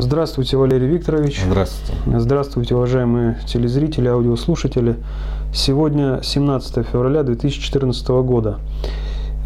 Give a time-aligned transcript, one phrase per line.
[0.00, 1.42] Здравствуйте, Валерий Викторович.
[1.44, 2.20] Здравствуйте.
[2.20, 4.94] Здравствуйте, уважаемые телезрители, аудиослушатели.
[5.52, 8.60] Сегодня 17 февраля 2014 года.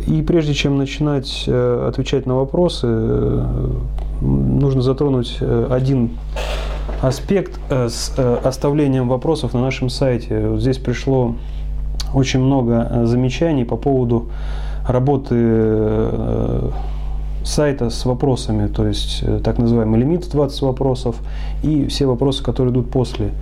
[0.06, 3.70] И прежде чем начинать э, отвечать на вопросы, э,
[4.20, 6.18] нужно затронуть э, один
[7.00, 8.12] аспект с
[8.44, 10.48] оставлением вопросов на нашем сайте.
[10.48, 11.34] Вот здесь пришло
[12.12, 14.28] очень много замечаний по поводу
[14.86, 15.34] работы
[17.44, 21.16] сайта с вопросами, то есть э, так называемый лимит 20 вопросов
[21.62, 23.32] и все вопросы, которые идут после.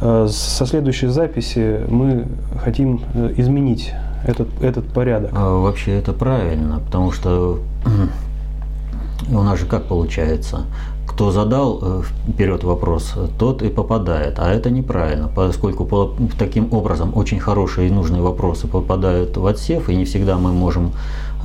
[0.00, 2.26] Э, со следующей записи мы
[2.62, 3.92] хотим э, изменить
[4.24, 5.30] этот, этот порядок.
[5.34, 7.60] А, вообще это правильно, потому что
[9.30, 10.62] у нас же как получается?
[11.06, 14.38] Кто задал вперед вопрос, тот и попадает.
[14.38, 19.96] А это неправильно, поскольку таким образом очень хорошие и нужные вопросы попадают в отсев, и
[19.96, 20.92] не всегда мы можем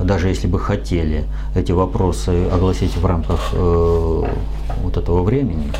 [0.00, 1.24] даже если бы хотели
[1.54, 4.22] эти вопросы огласить в рамках э,
[4.82, 5.72] вот этого времени,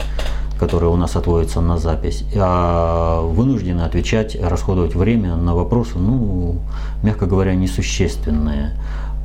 [0.59, 6.57] которое у нас отводится на запись, а вынуждены отвечать, расходовать время на вопросы, ну,
[7.03, 8.73] мягко говоря, несущественные.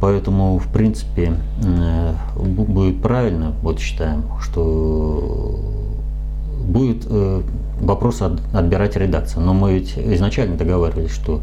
[0.02, 1.34] Поэтому, в принципе,
[1.64, 5.60] э, будет правильно, вот считаем, что
[6.66, 7.42] будет э,
[7.80, 9.42] вопрос отбирать редакция.
[9.42, 11.42] Но мы ведь изначально договаривались, что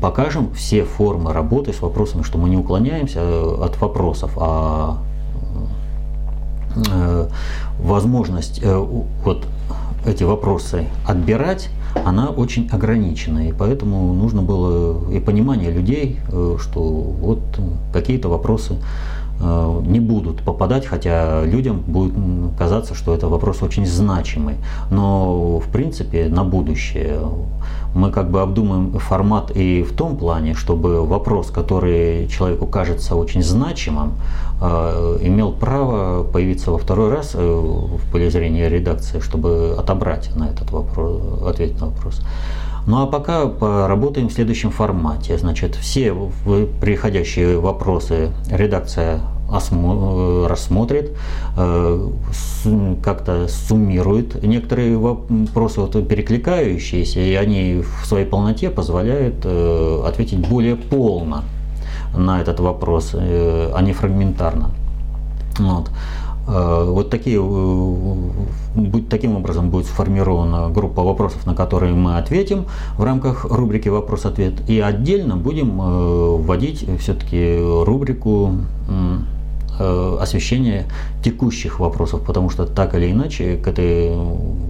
[0.00, 4.98] покажем все формы работы с вопросами, что мы не уклоняемся э, от вопросов, а
[6.76, 7.28] э,
[7.78, 8.76] возможность э,
[9.24, 9.46] вот
[10.06, 11.68] эти вопросы отбирать,
[12.04, 13.48] она очень ограничена.
[13.48, 17.40] И поэтому нужно было и понимание людей, что вот
[17.92, 18.76] какие-то вопросы
[19.40, 22.12] не будут попадать, хотя людям будет
[22.58, 24.56] казаться, что это вопрос очень значимый.
[24.90, 27.20] Но в принципе на будущее
[27.94, 33.42] мы как бы обдумаем формат и в том плане, чтобы вопрос, который человеку кажется очень
[33.42, 34.12] значимым,
[34.60, 40.48] э, имел право появиться во второй раз э, в поле зрения редакции, чтобы отобрать на
[40.48, 42.20] этот вопрос, ответить на вопрос.
[42.86, 45.36] Ну а пока поработаем в следующем формате.
[45.38, 46.14] Значит, все
[46.80, 49.20] приходящие вопросы редакция
[49.50, 51.10] рассмотрит,
[51.56, 52.08] э,
[53.02, 60.76] как-то суммирует некоторые вопросы вот, перекликающиеся, и они в своей полноте позволяют э, ответить более
[60.76, 61.42] полно
[62.16, 64.70] на этот вопрос, э, а не фрагментарно.
[65.58, 65.90] Вот.
[66.48, 67.40] Э, вот такие,
[68.76, 72.66] э, таким образом будет сформирована группа вопросов, на которые мы ответим
[72.96, 74.68] в рамках рубрики «Вопрос-ответ».
[74.68, 78.54] И отдельно будем э, вводить все-таки рубрику
[80.20, 80.84] освещения
[81.24, 84.12] текущих вопросов, потому что так или иначе к этой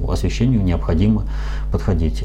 [0.08, 1.24] освещению необходимо
[1.72, 2.24] подходить.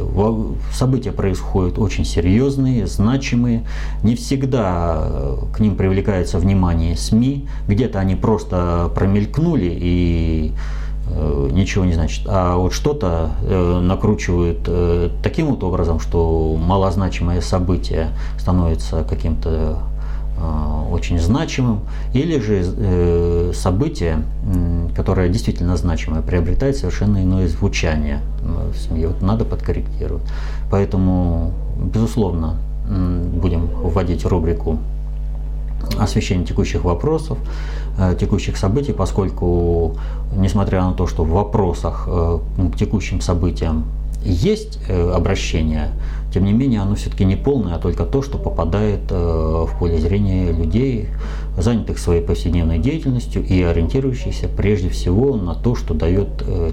[0.71, 3.65] События происходят очень серьезные, значимые.
[4.03, 7.47] Не всегда э, к ним привлекается внимание СМИ.
[7.67, 10.84] Где-то они просто промелькнули и э,
[11.51, 12.25] ничего не значит.
[12.27, 14.69] А вот что-то э, накручивают
[15.21, 19.79] таким вот образом, что малозначимое событие становится каким-то
[20.91, 21.79] очень значимым,
[22.13, 24.21] или же событие,
[24.93, 29.07] которое действительно значимое, приобретает совершенно иное звучание в семье.
[29.07, 30.23] Вот надо подкорректировать.
[30.69, 34.79] Поэтому, безусловно, будем вводить рубрику
[35.97, 37.37] освещение текущих вопросов,
[37.97, 39.95] э, текущих событий, поскольку,
[40.35, 42.39] несмотря на то, что в вопросах э,
[42.73, 43.85] к текущим событиям
[44.23, 45.89] есть э, обращение,
[46.33, 50.51] тем не менее оно все-таки не полное, а только то, что попадает в поле зрения
[50.51, 51.07] людей,
[51.57, 56.27] занятых своей повседневной деятельностью и ориентирующихся прежде всего на то, что дает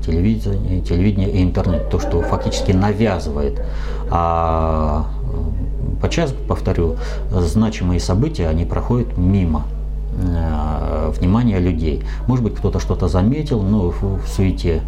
[0.05, 3.62] телевидение, телевидение и интернет, то, что фактически навязывает.
[4.11, 5.06] А
[6.03, 6.97] подчас, повторю,
[7.31, 9.65] значимые события, они проходят мимо
[11.19, 12.03] внимания людей.
[12.27, 14.83] Может быть, кто-то что-то заметил, но в суете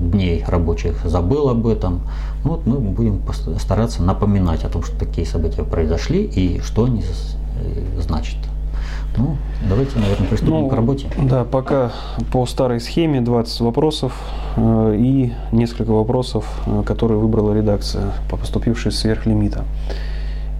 [0.00, 2.00] дней рабочих забыл об этом.
[2.44, 3.22] Вот мы будем
[3.58, 8.38] стараться напоминать о том, что такие события произошли и что они э, значат.
[9.16, 9.36] Ну,
[9.68, 11.06] давайте, наверное, приступим ну, к работе.
[11.18, 11.92] Да, пока
[12.32, 14.18] по старой схеме 20 вопросов
[14.56, 19.64] э, и несколько вопросов, э, которые выбрала редакция, по поступившей сверх лимита.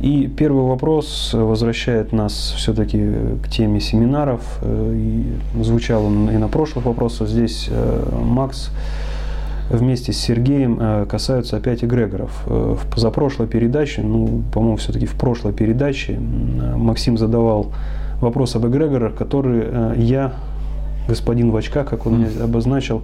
[0.00, 3.00] И первый вопрос возвращает нас все-таки
[3.42, 4.42] к теме семинаров.
[4.60, 7.28] Э, и звучал он и на прошлых вопросах.
[7.28, 8.70] Здесь э, Макс
[9.70, 12.42] вместе с Сергеем э, касаются опять эгрегоров.
[12.46, 17.72] Э, в позапрошлой передаче, ну, по-моему, все-таки в прошлой передаче Максим задавал
[18.22, 20.32] вопрос об эгрегорах, который э, я,
[21.08, 23.02] господин в очках, как он меня обозначил,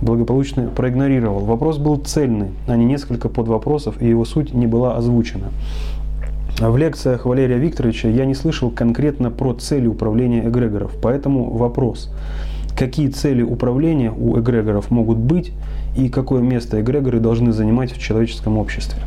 [0.00, 1.40] благополучно проигнорировал.
[1.40, 5.48] Вопрос был цельный, а не несколько подвопросов, и его суть не была озвучена.
[6.60, 12.12] В лекциях Валерия Викторовича я не слышал конкретно про цели управления эгрегоров, поэтому вопрос–
[12.80, 15.52] какие цели управления у эгрегоров могут быть
[15.94, 19.02] и какое место эгрегоры должны занимать в человеческом обществе?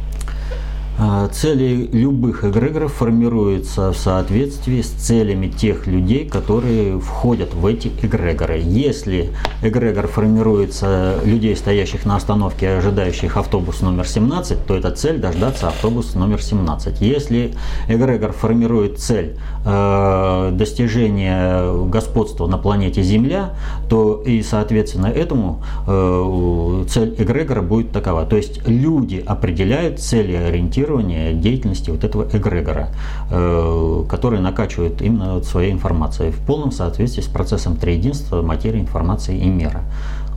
[0.96, 7.88] А, цели любых эгрегоров формируются в соответствии с целями тех людей, которые входят в эти
[8.02, 8.60] эгрегоры.
[8.60, 9.32] Если
[9.64, 16.20] эгрегор формируется людей, стоящих на остановке, ожидающих автобус номер 17, то это цель дождаться автобуса
[16.20, 17.02] номер 17.
[17.02, 17.56] Если
[17.88, 19.36] эгрегор формирует цель
[19.66, 23.56] э, достижения господства на планете Земля,
[23.90, 28.26] то и соответственно этому э, цель эгрегора будет такова.
[28.26, 30.36] То есть люди определяют цели и
[30.84, 32.90] регулирования деятельности вот этого эгрегора,
[33.30, 39.48] э, который накачивает именно своей информацией в полном соответствии с процессом триединства материи, информации и
[39.48, 39.82] мера.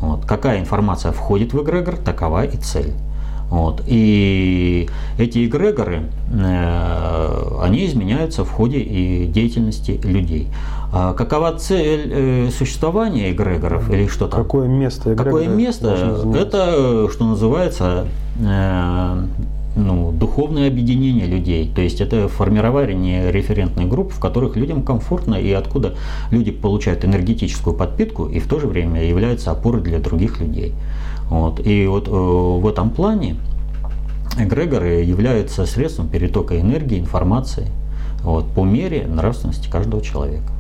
[0.00, 0.24] Вот.
[0.24, 2.92] Какая информация входит в эгрегор, такова и цель.
[3.50, 3.82] Вот.
[3.86, 4.88] И
[5.18, 6.02] эти эгрегоры,
[6.32, 10.48] э, они изменяются в ходе и деятельности людей.
[10.92, 16.18] А какова цель э, существования эгрегоров или что то Какое место Какое место?
[16.36, 18.06] Это, что называется,
[19.76, 21.70] ну, духовное объединение людей.
[21.72, 25.94] То есть это формирование референтных групп, в которых людям комфортно и откуда
[26.30, 30.72] люди получают энергетическую подпитку и в то же время являются опорой для других людей.
[31.28, 31.64] Вот.
[31.64, 33.36] И вот э, в этом плане
[34.38, 37.68] эгрегоры являются средством перетока энергии, информации
[38.22, 40.50] вот, по мере нравственности каждого человека.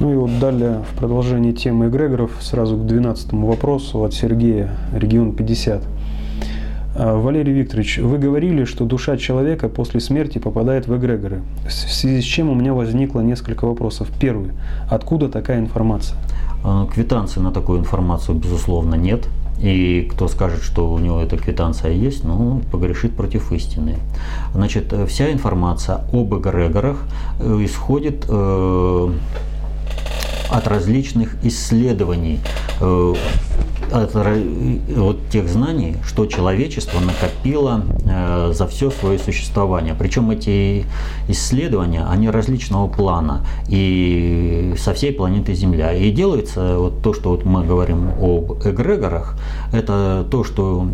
[0.00, 5.32] Ну и вот далее в продолжении темы эгрегоров сразу к 12 вопросу от Сергея, регион
[5.32, 5.82] 50.
[6.94, 12.20] А, Валерий Викторович, вы говорили, что душа человека после смерти попадает в эгрегоры, в связи
[12.20, 14.08] с чем у меня возникло несколько вопросов.
[14.20, 14.50] Первый.
[14.90, 16.18] Откуда такая информация?
[16.64, 19.26] А, квитанции на такую информацию, безусловно, нет.
[19.60, 23.96] И кто скажет, что у него эта квитанция есть, ну, погрешит против истины.
[24.54, 27.04] Значит, вся информация об эгрегорах
[27.38, 29.12] э, исходит э,
[30.50, 32.40] от различных исследований
[32.80, 33.14] э,
[33.92, 39.94] от вот тех знаний, что человечество накопило э, за все свое существование.
[39.98, 40.86] Причем эти
[41.28, 45.92] исследования, они различного плана и со всей планеты Земля.
[45.92, 49.36] И делается вот то, что вот мы говорим об эгрегорах,
[49.72, 50.86] это то, что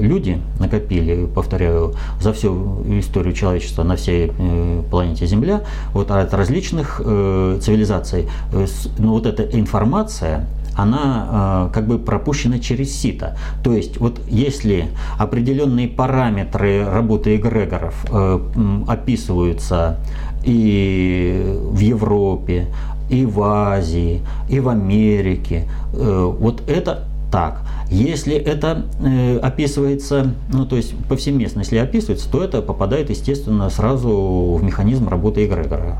[0.00, 5.62] люди накопили, повторяю, за всю историю человечества на всей э, планете Земля,
[5.92, 8.28] вот от различных э, цивилизаций.
[8.52, 8.66] Но
[8.98, 13.36] ну, вот эта информация, она э, как бы пропущена через сито.
[13.64, 14.88] То есть вот если
[15.18, 18.38] определенные параметры работы эгрегоров э,
[18.86, 19.98] описываются
[20.44, 22.66] и в Европе,
[23.08, 27.04] и в Азии, и в Америке, э, вот это
[27.36, 27.60] так.
[27.90, 34.56] Если это э, описывается, ну то есть повсеместно, если описывается, то это попадает, естественно, сразу
[34.58, 35.98] в механизм работы эгрегора.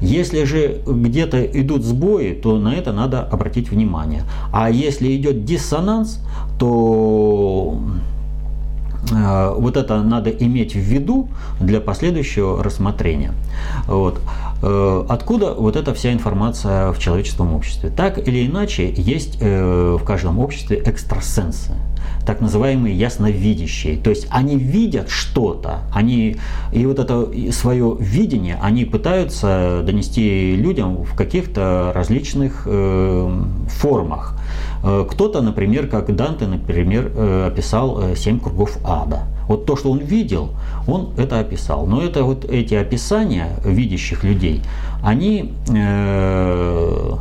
[0.00, 4.22] Если же где-то идут сбои, то на это надо обратить внимание.
[4.52, 6.20] А если идет диссонанс,
[6.60, 8.09] то э,
[9.10, 13.32] вот это надо иметь в виду для последующего рассмотрения.
[13.86, 14.20] Вот.
[14.62, 17.90] Э, откуда вот эта вся информация в человеческом обществе?
[17.90, 21.72] Так или иначе, есть э, в каждом обществе экстрасенсы
[22.26, 23.96] так называемые ясновидящие.
[23.96, 26.36] То есть они видят что-то, они
[26.72, 34.36] и вот это свое видение они пытаются донести людям в каких-то различных э, формах.
[34.82, 39.24] Э, кто-то, например, как Данте, например, э, описал семь кругов ада.
[39.48, 40.50] Вот то, что он видел,
[40.86, 41.86] он это описал.
[41.86, 44.62] Но это вот эти описания видящих людей,
[45.02, 47.16] они э,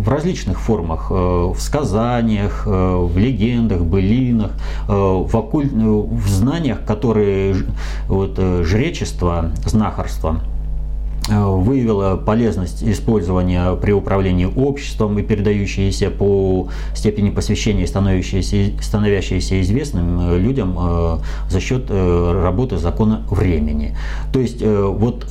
[0.00, 4.52] в различных формах, э, в сказаниях, э, в легендах, былинах,
[4.88, 5.68] э, в, оккуль...
[5.68, 7.54] в знаниях, которые
[8.08, 10.40] вот, жречество, знахарство
[11.28, 21.20] выявила полезность использования при управлении обществом и передающиеся по степени посвящения становящиеся, становящиеся известным людям
[21.48, 23.96] за счет работы закона времени.
[24.32, 25.26] То есть вот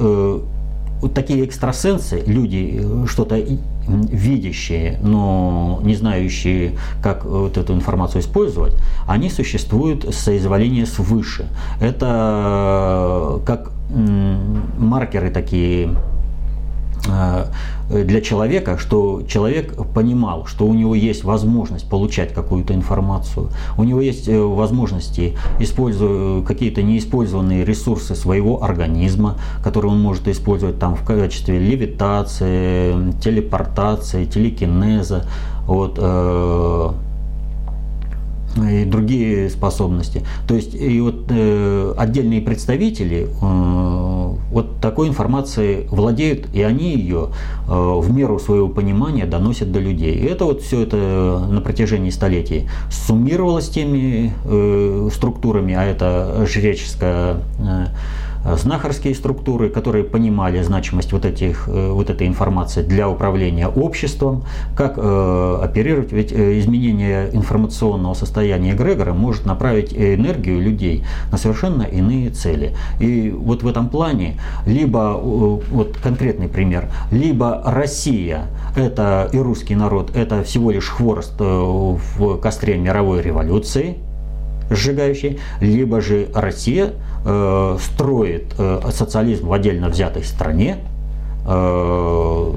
[1.01, 3.41] вот такие экстрасенсы, люди, что-то
[3.87, 8.75] видящие, но не знающие, как вот эту информацию использовать,
[9.07, 11.47] они существуют с соизволения свыше.
[11.79, 15.95] Это как маркеры такие
[17.07, 17.45] Э,
[17.89, 24.01] для человека, что человек понимал, что у него есть возможность получать какую-то информацию, у него
[24.01, 31.03] есть э, возможности, используя какие-то неиспользованные ресурсы своего организма, которые он может использовать там в
[31.03, 35.25] качестве левитации, телепортации, телекинеза,
[35.65, 36.89] вот, э,
[38.63, 40.23] и другие способности.
[40.47, 47.29] То есть и вот э, отдельные представители э, вот такой информацией владеют, и они ее
[47.67, 50.15] э, в меру своего понимания доносят до людей.
[50.15, 57.37] И это вот все это на протяжении столетий суммировалось теми э, структурами, а это жреческая
[57.59, 57.85] э, Э,
[58.45, 64.43] знахарские структуры, которые понимали значимость вот, этих, э, вот этой информации для управления обществом,
[64.75, 71.83] как э, оперировать, ведь э, изменение информационного состояния эгрегора может направить энергию людей на совершенно
[71.83, 72.75] иные цели.
[72.99, 80.15] И вот в этом плане, либо, вот конкретный пример, либо Россия это и русский народ,
[80.15, 83.97] это всего лишь хворост в костре мировой революции,
[84.69, 86.93] сжигающей, либо же Россия
[87.25, 90.77] э, строит э, социализм в отдельно взятой стране,
[91.45, 92.53] э,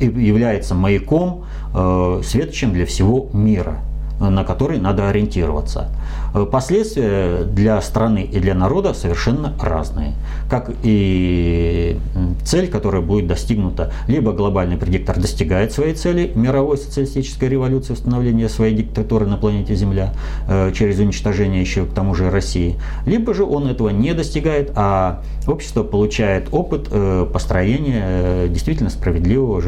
[0.00, 1.44] является маяком,
[1.74, 3.78] э, светочем для всего мира
[4.20, 5.88] на который надо ориентироваться.
[6.34, 10.14] Э, последствия для страны и для народа совершенно разные.
[10.50, 11.96] Как и
[12.44, 18.74] цель, которая будет достигнута, либо глобальный предиктор достигает своей цели, мировой социалистической революции, установления своей
[18.74, 20.12] диктатуры на планете Земля
[20.48, 25.22] э, через уничтожение еще к тому же России, либо же он этого не достигает, а
[25.46, 29.62] общество получает опыт э, построения действительно справедливого,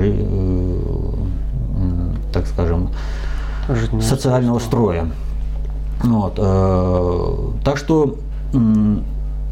[2.33, 2.91] так скажем,
[4.01, 5.07] социального строя.
[6.03, 8.17] Вот, э, так что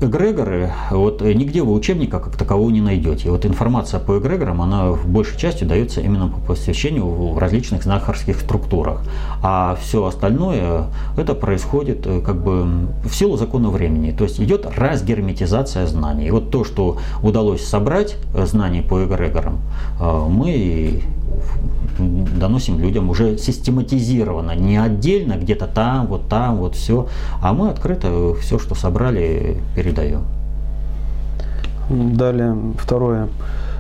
[0.01, 3.31] эгрегоры, вот нигде вы учебника как такового не найдете.
[3.31, 8.41] Вот информация по эгрегорам, она в большей части дается именно по посвящению в различных знахарских
[8.41, 9.03] структурах.
[9.43, 10.87] А все остальное,
[11.17, 14.11] это происходит э, как бы в силу закона времени.
[14.11, 16.27] То есть идет разгерметизация знаний.
[16.27, 19.61] И вот то, что удалось собрать э, знаний по эгрегорам,
[20.01, 21.03] мы
[21.99, 27.09] доносим людям уже систематизированно, не отдельно, где-то там, вот там, вот все,
[27.41, 30.25] а мы открыто все, что собрали, передаем.
[31.91, 33.29] Далее, второе.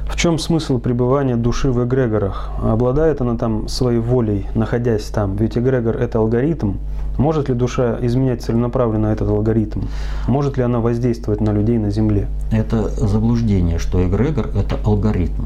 [0.09, 2.51] В чем смысл пребывания души в эгрегорах?
[2.63, 5.37] Обладает она там своей волей, находясь там?
[5.37, 6.75] Ведь эгрегор– это алгоритм.
[7.17, 9.83] Может ли душа изменять целенаправленно этот алгоритм?
[10.29, 12.27] Может ли она воздействовать на людей на Земле?
[12.53, 15.45] Это заблуждение, что эгрегор– это алгоритм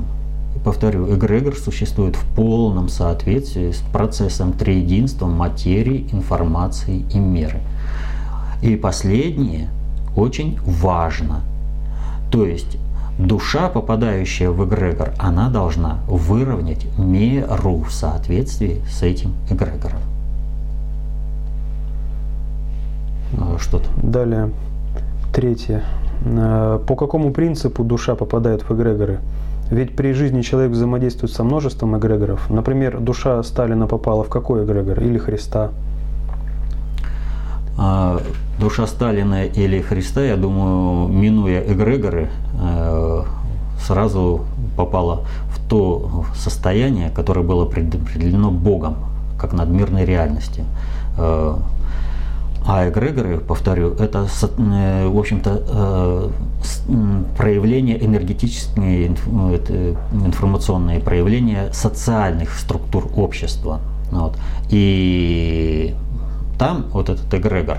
[0.65, 7.61] повторю, эгрегор существует в полном соответствии с процессом триединства материи, информации и меры.
[8.63, 9.69] И последнее
[10.17, 11.43] очень важно.
[12.31, 12.77] То есть
[13.19, 20.01] душа, попадающая в эгрегор, она должна выровнять меру в соответствии с этим эгрегором.
[23.39, 23.89] А, что-то.
[24.03, 24.51] Далее,
[25.33, 25.83] третье.
[26.25, 29.21] А, по какому принципу душа попадает в эгрегоры?
[29.71, 32.49] Ведь при жизни человек взаимодействует со множеством эгрегоров.
[32.49, 35.01] Например, душа Сталина попала в какой эгрегор?
[35.01, 35.71] Или Христа?
[37.77, 38.21] А,
[38.59, 42.29] душа Сталина или Христа, я думаю, минуя эгрегоры,
[42.61, 43.23] э,
[43.81, 44.47] сразу
[44.77, 48.97] попала в то состояние, которое было предопределено Богом,
[49.39, 50.65] как надмирной реальности.
[52.59, 54.27] Э, а эгрегоры, повторю, это,
[54.59, 56.29] э, в общем-то, э,
[57.37, 59.15] проявление энергетические,
[60.13, 63.81] информационные проявления социальных структур общества.
[64.11, 64.37] Вот.
[64.71, 65.95] И
[66.59, 67.79] там вот этот эгрегор,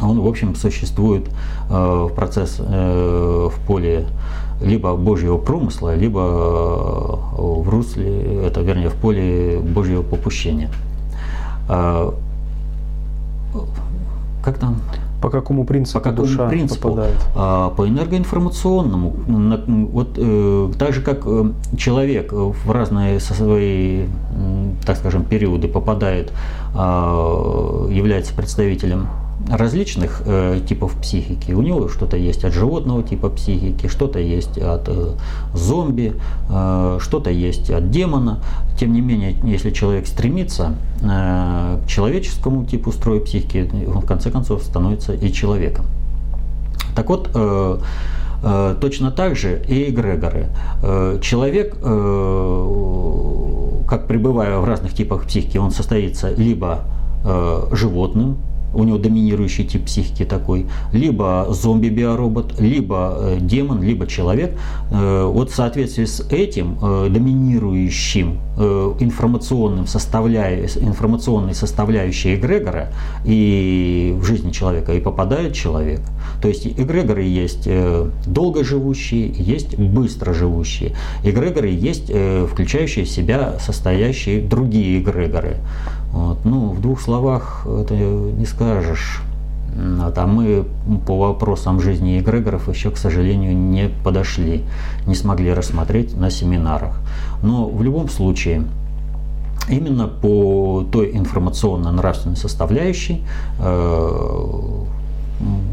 [0.00, 1.28] он, в общем, существует
[1.70, 4.06] э, в процесс в поле
[4.60, 6.20] либо Божьего промысла, либо
[7.36, 10.70] в русле, это вернее в поле Божьего попущения.
[14.42, 14.76] Как там?
[15.20, 16.88] По какому принципу по какому душа принципу?
[16.88, 17.14] попадает?
[17.36, 19.14] А, по энергоинформационному.
[19.92, 24.06] Вот э, так же, как э, человек в разные со свои,
[24.84, 26.32] так скажем, периоды попадает,
[26.74, 29.06] а, является представителем
[29.50, 31.52] различных э, типов психики.
[31.52, 35.14] У него что-то есть от животного типа психики, что-то есть от э,
[35.54, 36.14] зомби,
[36.48, 38.42] э, что-то есть от демона.
[38.78, 44.30] Тем не менее, если человек стремится э, к человеческому типу строя психики, он в конце
[44.30, 45.86] концов становится и человеком.
[46.94, 47.78] Так вот, э,
[48.42, 50.48] э, точно так же и эгрегоры.
[50.82, 52.68] Э, человек, э,
[53.88, 56.80] как пребывая в разных типах психики, он состоится либо
[57.24, 58.38] э, животным,
[58.74, 64.56] у него доминирующий тип психики такой, либо зомби-биоробот, либо э, демон, либо человек.
[64.90, 68.38] Э, вот в соответствии с этим э, доминирующим
[69.00, 72.92] информационным составляя, информационной составляющей эгрегора
[73.24, 76.00] и в жизни человека и попадает человек.
[76.42, 77.66] То есть эгрегоры есть
[78.26, 80.94] долгоживущие, есть быстроживущие.
[81.24, 82.12] Эгрегоры есть
[82.50, 85.56] включающие в себя состоящие другие эгрегоры.
[86.12, 86.44] Вот.
[86.44, 89.22] Ну, в двух словах это не скажешь.
[89.74, 90.66] Вот, а мы
[91.06, 94.64] по вопросам жизни эгрегоров еще, к сожалению, не подошли,
[95.06, 97.00] не смогли рассмотреть на семинарах.
[97.42, 98.64] Но в любом случае,
[99.70, 103.24] именно по той информационно-нравственной составляющей,
[103.58, 104.82] э,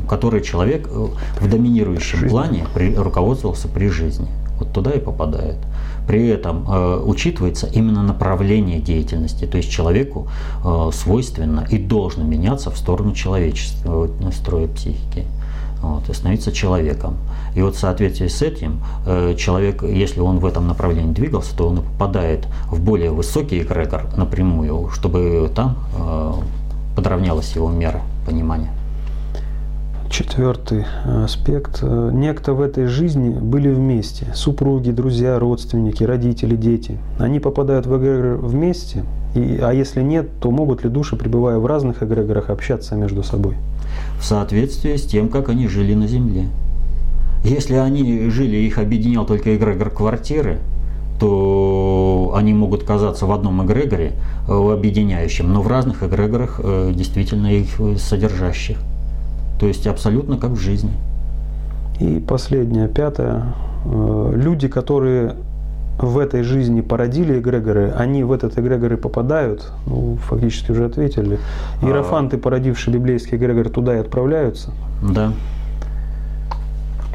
[0.07, 4.27] которой человек в доминирующем плане при, руководствовался при жизни.
[4.59, 5.57] Вот туда и попадает.
[6.07, 10.27] При этом э, учитывается именно направление деятельности, то есть человеку
[10.63, 15.25] э, свойственно и должно меняться в сторону человечества, э, строя психики.
[15.81, 17.15] Вот, и становиться человеком.
[17.55, 21.69] И вот в соответствии с этим э, человек, если он в этом направлении двигался, то
[21.69, 26.33] он попадает в более высокий эгрегор напрямую, чтобы там э,
[26.95, 28.73] подравнялась его мера понимания.
[30.09, 30.85] Четвертый
[31.23, 31.83] аспект.
[31.83, 34.27] Некто в этой жизни были вместе.
[34.33, 36.97] Супруги, друзья, родственники, родители, дети.
[37.19, 41.65] Они попадают в эгрегор вместе, и, а если нет, то могут ли души, пребывая в
[41.67, 43.55] разных эгрегорах, общаться между собой?
[44.19, 46.47] В соответствии с тем, как они жили на Земле.
[47.43, 50.57] Если они жили, их объединял только эгрегор квартиры,
[51.19, 54.13] то они могут казаться в одном эгрегоре,
[54.47, 58.77] э, объединяющем, но в разных эгрегорах э, действительно их содержащих.
[59.59, 60.93] То есть абсолютно как в жизни.
[61.99, 63.43] И последнее, пятое.
[63.85, 65.35] Э, люди, которые
[65.97, 71.39] в этой жизни породили эгрегоры, они в этот эгрегор и попадают, ну, фактически уже ответили.
[71.81, 71.85] А.
[71.85, 74.71] Иерофанты, породившие библейский эгрегор, туда и отправляются?
[75.03, 75.33] Да.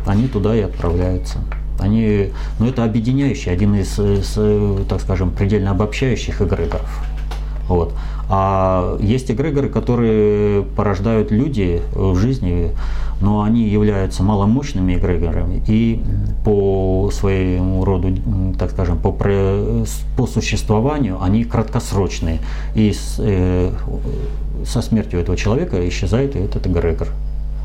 [0.06, 1.38] Они туда и отправляются.
[1.80, 4.38] Они, ну, это объединяющий, один из, из,
[4.86, 7.02] так скажем, предельно обобщающих эгрегоров.
[7.68, 7.94] Вот.
[8.28, 12.70] А есть эгрегоры, которые порождают люди в жизни,
[13.20, 16.02] но они являются маломощными эгрегорами и
[16.44, 18.16] по своему роду,
[18.58, 22.38] так скажем, по, по существованию они краткосрочные.
[22.74, 23.72] И с, э,
[24.64, 27.08] со смертью этого человека исчезает этот эгрегор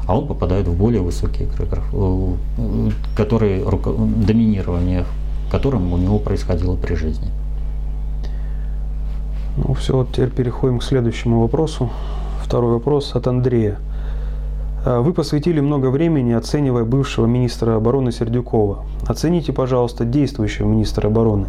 [0.08, 3.63] а он попадает в более высокий эгрегор, э, который,
[4.25, 5.06] доминирование
[5.51, 7.28] которым у него происходило при жизни.
[9.68, 11.89] Ну все, теперь переходим к следующему вопросу.
[12.41, 13.78] Второй вопрос от Андрея.
[14.86, 18.86] А, вы посвятили много времени, оценивая бывшего министра обороны Сердюкова.
[19.06, 21.48] Оцените, пожалуйста, действующего министра обороны.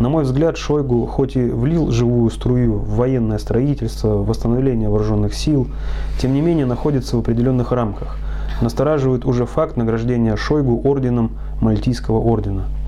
[0.00, 5.66] На мой взгляд, Шойгу хоть и влил живую струю в военное строительство, восстановление вооруженных сил,
[6.18, 8.16] тем не менее находится в определенных рамках.
[8.62, 12.64] Настораживает уже факт награждения Шойгу орденом Мальтийского ордена–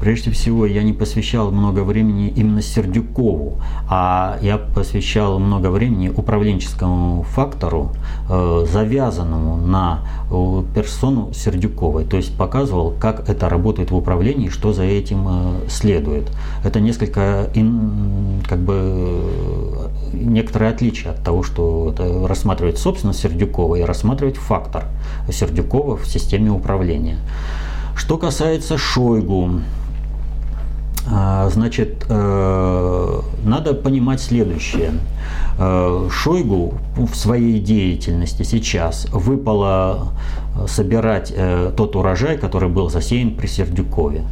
[0.00, 7.22] Прежде всего, я не посвящал много времени именно Сердюкову, а я посвящал много времени управленческому
[7.24, 7.92] фактору,
[8.30, 12.04] э, завязанному на э, персону Сердюковой.
[12.04, 16.30] То есть показывал, как это работает в управлении, что за этим э, следует.
[16.64, 17.50] Это несколько,
[18.48, 19.22] как бы,
[20.14, 21.94] некоторые отличия от того, что
[22.26, 24.84] рассматривать собственно Сердюкова и рассматривать фактор
[25.30, 27.18] Сердюкова в системе управления.
[27.94, 29.60] Что касается Шойгу,
[31.50, 34.92] значит, э, надо понимать следующее.
[35.58, 40.12] Э, Шойгу в своей деятельности сейчас выпало
[40.66, 44.22] собирать э, тот урожай, который был засеян при Сердюкове.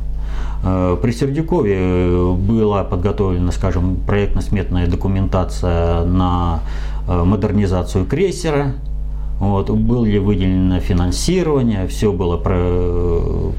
[0.62, 6.62] При Сердюкове была подготовлена, скажем, проектно-сметная документация на
[7.06, 8.72] модернизацию крейсера,
[9.40, 12.36] вот, было ли выделено финансирование, все было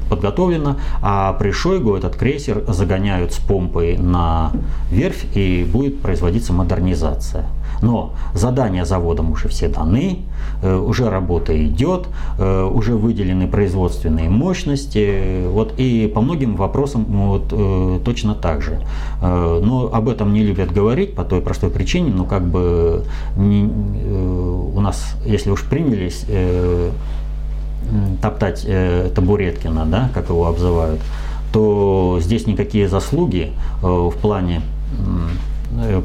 [0.08, 4.52] подготовлено, а при Шойгу этот крейсер загоняют с помпой на
[4.90, 7.46] верфь и будет производиться модернизация.
[7.82, 10.18] Но задания заводам уже все даны,
[10.62, 15.46] э, уже работа идет, э, уже выделены производственные мощности.
[15.48, 18.80] Вот, и по многим вопросам вот, э, точно так же.
[19.20, 23.04] Но об этом не любят говорить по той простой причине, ну как бы
[23.36, 26.24] не, у нас, если уж принялись
[28.22, 28.66] топтать
[29.14, 31.00] Табуреткина, да, как его обзывают,
[31.52, 34.62] то здесь никакие заслуги в плане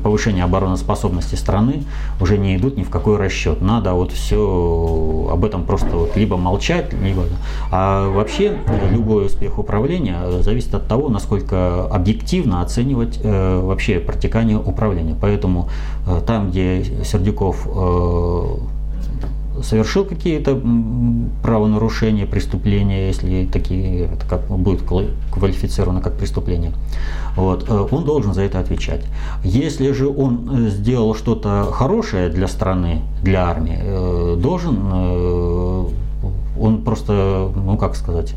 [0.03, 1.83] повышения обороноспособности страны
[2.19, 3.61] уже не идут ни в какой расчет.
[3.61, 7.23] Надо вот все об этом просто вот либо молчать, либо...
[7.71, 8.57] А вообще
[8.91, 15.15] любой успех управления зависит от того, насколько объективно оценивать э, вообще протекание управления.
[15.19, 15.69] Поэтому
[16.07, 18.57] э, там, где Сердюков э,
[19.63, 20.59] совершил какие-то
[21.41, 24.81] правонарушения, преступления, если такие это как будет
[25.31, 26.73] квалифицировано как преступление,
[27.35, 29.01] вот, э, он должен за это отвечать.
[29.43, 34.75] Если же он э, сделал что-то хорошее для страны, для армии, э, должен
[36.57, 38.33] он просто, ну как сказать,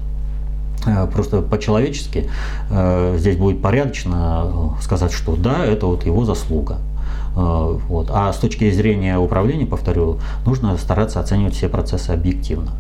[1.12, 2.28] просто по-человечески
[3.16, 6.78] здесь будет порядочно сказать, что да, это вот его заслуга.
[7.38, 8.10] Вот.
[8.10, 12.72] А с точки зрения управления, повторю, нужно стараться оценивать все процессы объективно.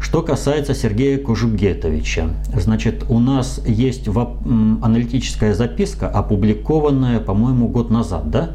[0.00, 8.50] Что касается Сергея Кужугетовича, значит, у нас есть аналитическая записка, опубликованная, по-моему, год назад, да?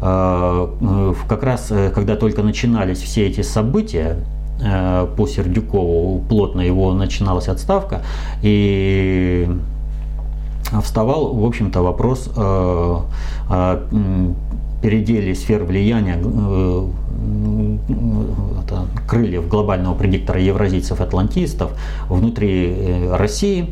[0.00, 4.16] Э, как раз, э, когда только начинались все эти события,
[4.60, 8.02] э, по Сердюкову плотно его начиналась отставка,
[8.42, 9.48] и
[10.82, 12.30] вставал, в общем-то, вопрос
[14.82, 16.20] переделе сфер влияния
[18.72, 21.72] это, крыльев глобального предиктора евразийцев-атлантистов
[22.08, 23.70] внутри э, России.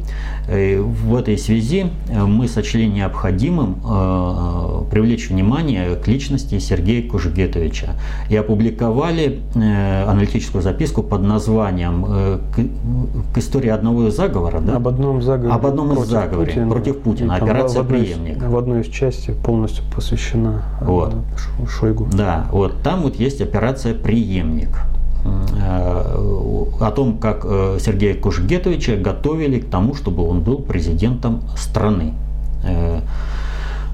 [0.48, 3.76] Э, в этой связи э, мы сочли необходимым
[4.90, 7.94] привлечь внимание к личности Сергея Кужегетовича
[8.28, 12.04] и опубликовали аналитическую записку под названием
[13.32, 14.60] «К истории одного заговора».
[14.60, 14.76] Да?
[14.76, 15.54] Об одном заговоре.
[15.54, 16.70] Об одном из заговоре Путина.
[16.70, 17.34] против Путина.
[17.36, 18.42] Операция «Преемник».
[18.42, 21.14] В одной из частей полностью посвящена вот.
[21.68, 22.08] Шойгу.
[22.12, 24.70] Да, вот там вот есть операция «Преемник».
[25.24, 26.16] Э,
[26.80, 32.14] о том, как э, Сергея Кужгетовича готовили к тому, чтобы он был президентом страны.
[32.64, 33.00] Э,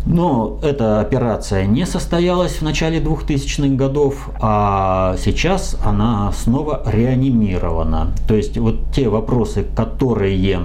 [0.07, 8.12] но эта операция не состоялась в начале 2000-х годов, а сейчас она снова реанимирована.
[8.29, 10.64] То есть вот те вопросы, которые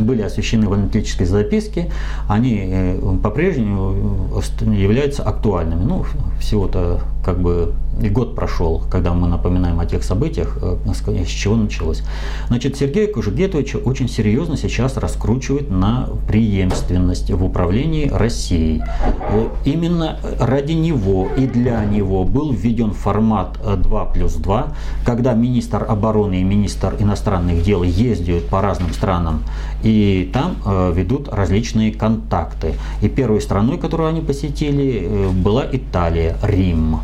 [0.00, 1.90] были освещены в аналитической записке,
[2.28, 5.84] они по-прежнему являются актуальными.
[5.84, 6.04] Ну,
[6.40, 11.56] всего-то как бы и год прошел, когда мы напоминаем о тех событиях, э, с чего
[11.56, 12.02] началось.
[12.48, 18.82] Значит, Сергей Кужугетович очень серьезно сейчас раскручивает на преемственность в управлении Россией.
[19.28, 24.72] Э, именно ради него и для него был введен формат 2 э, плюс 2,
[25.04, 29.42] когда министр обороны и министр иностранных дел ездят по разным странам
[29.82, 30.56] и там
[30.94, 32.74] ведут различные контакты.
[33.00, 37.00] И первой страной, которую они посетили, была Италия, Рим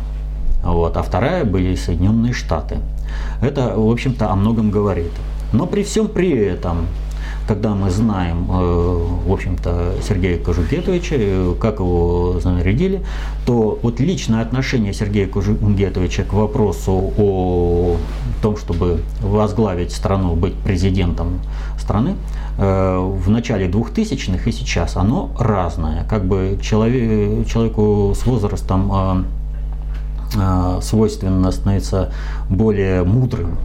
[0.63, 2.77] вот, а вторая были Соединенные Штаты.
[3.41, 5.11] Это, в общем-то, о многом говорит.
[5.53, 6.87] Но при всем при этом,
[7.47, 13.01] когда мы знаем, э, в общем-то, Сергея Кожугетовича, э, как его занарядили,
[13.45, 17.95] то вот личное отношение Сергея Кожугетовича к вопросу о
[18.43, 21.39] том, чтобы возглавить страну, быть президентом
[21.79, 22.15] страны,
[22.59, 26.05] э, в начале 2000-х и сейчас, оно разное.
[26.07, 29.25] Как бы человек, человеку с возрастом
[30.81, 32.11] свойственно становиться
[32.49, 33.57] более мудрым.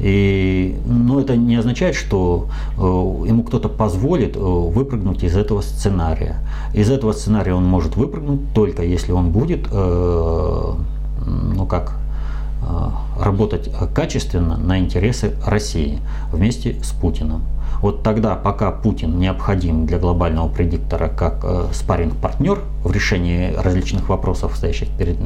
[0.00, 6.38] И, но это не означает, что э, ему кто-то позволит э, выпрыгнуть из этого сценария.
[6.72, 10.72] Из этого сценария он может выпрыгнуть только если он будет, э,
[11.26, 11.96] ну как,
[13.20, 15.98] работать качественно на интересы России
[16.32, 17.42] вместе с Путиным.
[17.80, 24.56] Вот тогда, пока Путин необходим для глобального предиктора как э, спарринг-партнер в решении различных вопросов,
[24.56, 25.16] стоящих перед,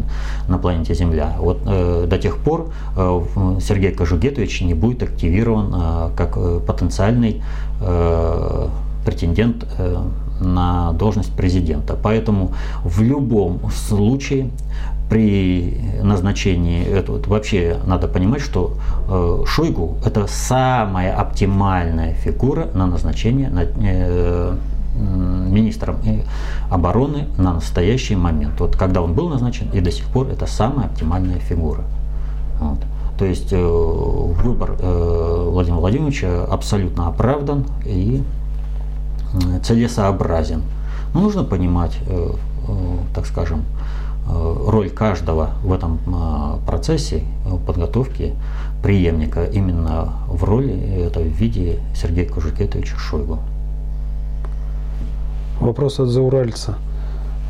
[0.49, 3.21] на планете Земля, вот э, до тех пор э,
[3.61, 7.43] Сергей Кожугетович не будет активирован э, как э, потенциальный
[7.81, 8.69] э,
[9.05, 10.03] претендент э,
[10.41, 11.97] на должность президента.
[12.01, 12.53] Поэтому
[12.85, 14.51] в любом случае
[15.09, 18.75] при назначении этого вообще надо понимать, что
[19.09, 24.55] э, Шойгу это самая оптимальная фигура на назначение на, э,
[24.95, 25.97] министром
[26.71, 28.61] обороны на настоящий момент.
[28.61, 31.85] Вот когда он был назначен и до сих пор это самая оптимальная фигура.
[32.61, 32.79] Вот.
[33.19, 38.23] То есть э, выбор э, Владимира Владимировича абсолютно оправдан и
[39.63, 40.63] целесообразен.
[41.15, 42.31] Но нужно понимать, э,
[42.69, 42.73] э,
[43.15, 43.78] так скажем, Э,
[44.29, 48.35] роль каждого в этом э, процессе э, подготовки
[48.83, 50.75] преемника именно в роли,
[51.07, 53.39] это в виде Сергея Кожукетовича Шойгу.
[55.61, 56.77] Вопрос от зауральца.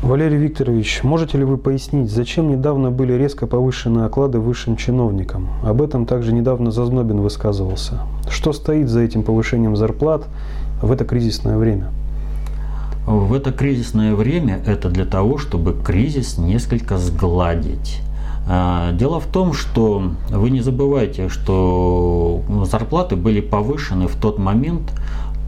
[0.01, 5.49] Валерий Викторович, можете ли вы пояснить, зачем недавно были резко повышены оклады высшим чиновникам?
[5.61, 8.01] Об этом также недавно Зазнобин высказывался.
[8.29, 10.23] Что стоит за этим повышением зарплат
[10.81, 11.89] в это кризисное время?
[13.09, 18.01] В это кризисное время это для того, чтобы кризис несколько сгладить.
[18.47, 24.93] А, дело в том, что вы не забывайте, что зарплаты были повышены в тот момент,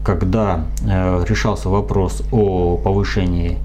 [0.04, 3.58] когда э, решался вопрос о повышении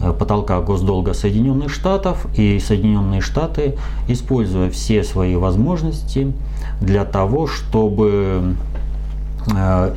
[0.00, 3.74] э, потолка госдолга Соединенных Штатов, и Соединенные Штаты,
[4.06, 6.32] используя все свои возможности
[6.80, 8.54] для того, чтобы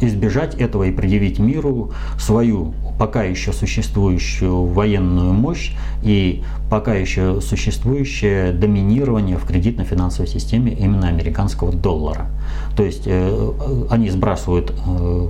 [0.01, 5.71] избежать этого и предъявить миру свою пока еще существующую военную мощь
[6.03, 12.27] и пока еще существующее доминирование в кредитно-финансовой системе именно американского доллара.
[12.75, 13.51] То есть э,
[13.89, 15.27] они сбрасывают э,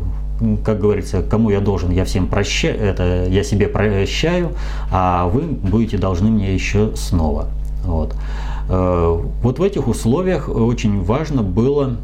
[0.66, 4.50] как говорится, кому я должен, я всем прощаю, это я себе прощаю,
[4.92, 7.48] а вы будете должны мне еще снова.
[7.86, 8.16] Вот.
[8.70, 11.98] Э, вот в этих условиях очень важно было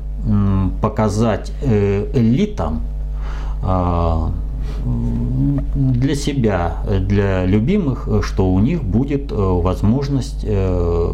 [0.81, 2.81] показать э, элитам
[3.63, 4.31] а,
[5.75, 10.45] для себя, для любимых, что у них будет возможность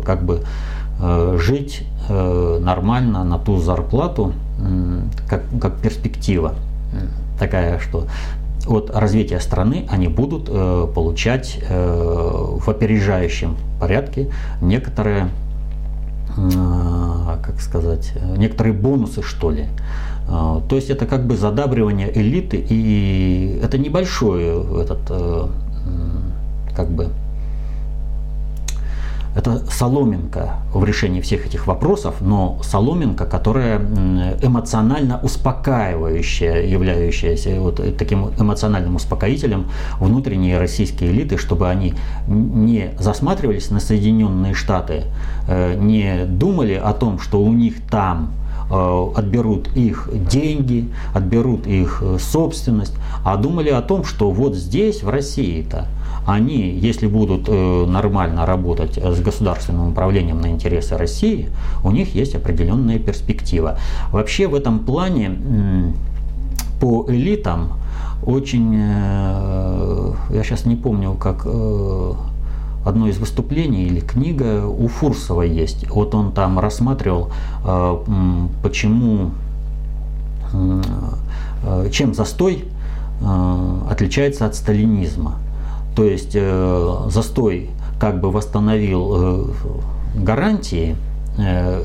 [0.05, 0.43] как бы
[1.37, 4.33] жить нормально на ту зарплату,
[5.27, 6.53] как, как перспектива.
[7.39, 8.05] Такая, что
[8.67, 14.29] от развития страны они будут э, получать э, в опережающем порядке
[14.61, 15.27] некоторые, э,
[16.35, 19.67] как сказать, некоторые бонусы, что ли.
[20.27, 24.43] Э, то есть это как бы задабривание элиты, и это небольшой
[24.81, 25.47] этот, э,
[26.75, 27.09] как бы,
[29.35, 33.79] это соломинка в решении всех этих вопросов, но соломинка, которая
[34.41, 39.65] эмоционально успокаивающая, являющаяся вот таким эмоциональным успокоителем
[39.99, 41.95] внутренней российской элиты, чтобы они
[42.27, 45.03] не засматривались на Соединенные Штаты,
[45.47, 48.31] э, не думали о том, что у них там
[48.71, 52.95] э, отберут их деньги, отберут их э, собственность,
[53.25, 55.87] а думали о том, что вот здесь, в России-то,
[56.25, 61.49] они, если будут э, нормально работать с государственным управлением на интересы России,
[61.83, 63.77] у них есть определенная перспектива.
[64.11, 65.93] Вообще в этом плане
[66.81, 67.73] по элитам
[68.25, 72.13] очень, э, я сейчас не помню, как э,
[72.85, 75.87] одно из выступлений или книга у Фурсова есть.
[75.89, 77.31] Вот он там рассматривал,
[78.61, 79.31] почему,
[81.91, 82.65] чем застой
[83.89, 85.39] отличается от сталинизма.
[85.95, 89.45] То есть э, застой как бы восстановил э,
[90.15, 90.95] гарантии
[91.37, 91.83] э,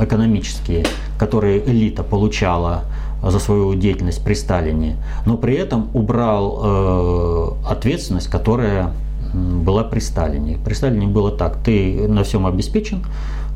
[0.00, 0.84] экономические,
[1.18, 2.82] которые элита получала
[3.22, 8.92] за свою деятельность при Сталине, но при этом убрал ответственность, которая
[9.32, 10.58] была при Сталине.
[10.62, 13.02] При Сталине было так, ты на всем обеспечен,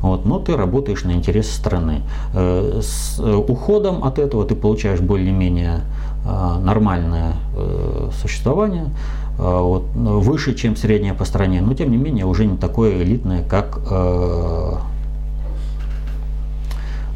[0.01, 2.01] вот, но ты работаешь на интересы страны.
[2.33, 5.81] С уходом от этого ты получаешь более-менее
[6.25, 7.33] нормальное
[8.21, 8.85] существование,
[9.39, 13.79] вот, выше, чем средняя по стране, но тем не менее уже не такое элитное, как
[13.89, 14.73] э,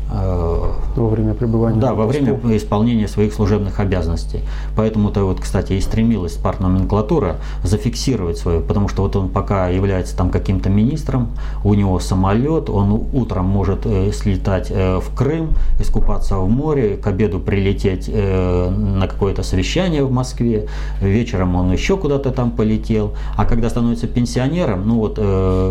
[0.09, 1.79] э, во время пребывания.
[1.79, 4.41] Да, во время исполнения своих служебных обязанностей.
[4.75, 10.29] Поэтому-то вот, кстати, и стремилась партноменклатура зафиксировать свое, потому что вот он пока является там
[10.29, 11.29] каким-то министром,
[11.63, 17.07] у него самолет, он утром может э, слетать э, в Крым, искупаться в море, к
[17.07, 20.67] обеду прилететь э, на какое-то совещание в Москве,
[21.01, 25.19] вечером он еще куда-то там полетел, а когда становится пенсионером, ну вот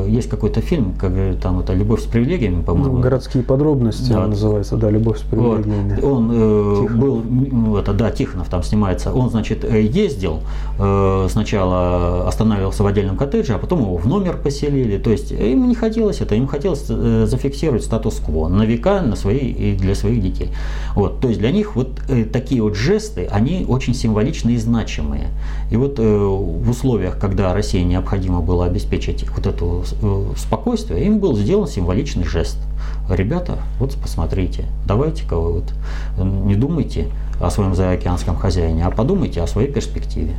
[0.08, 2.96] есть какой-то фильм, как там это «Любовь с привилегиями», по-моему.
[2.96, 4.26] Ну, городские подробности да.
[4.26, 6.00] называется, да, «Любовь привилегиями».
[6.00, 6.04] Вот.
[6.04, 10.40] Он э, был, это, да, Тихонов там снимается, он, значит, э, ездил,
[10.78, 15.68] э, сначала останавливался в отдельном коттедже, а потом его в номер поселили, то есть им
[15.68, 20.22] не хотелось это, им хотелось э, зафиксировать статус-кво на века на свои, и для своих
[20.22, 20.50] детей.
[20.94, 25.28] Вот, то есть для них вот э, такие вот жесты, они очень символичные и значимые.
[25.72, 31.18] И вот э, в условиях, когда России необходимо было обеспечить вот это э, спокойствие, им
[31.18, 32.58] был сделан символичный жест–
[33.08, 35.72] ребята, вот посмотрите, давайте-ка вы вот
[36.18, 37.08] не думайте
[37.40, 40.36] о своем заокеанском хозяине, а подумайте о своей перспективе.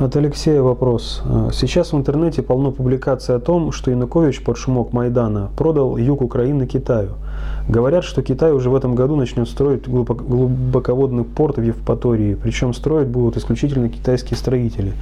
[0.00, 1.22] От Алексея вопрос.
[1.52, 6.66] Сейчас в интернете полно публикаций о том, что Янукович под шумок Майдана продал юг Украины
[6.66, 7.16] Китаю–
[7.68, 13.06] Говорят, что Китай уже в этом году начнет строить глубоководный порт в Евпатории, причем строить
[13.06, 14.92] будут исключительно китайские строители.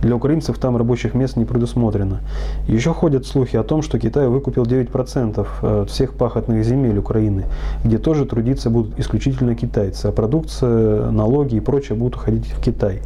[0.00, 2.20] Для украинцев там рабочих мест не предусмотрено.
[2.66, 7.44] Еще ходят слухи о том, что Китай выкупил 9% э, от всех пахотных земель Украины,
[7.84, 13.02] где тоже трудиться будут исключительно китайцы, а продукция, налоги и прочее будут уходить в Китай.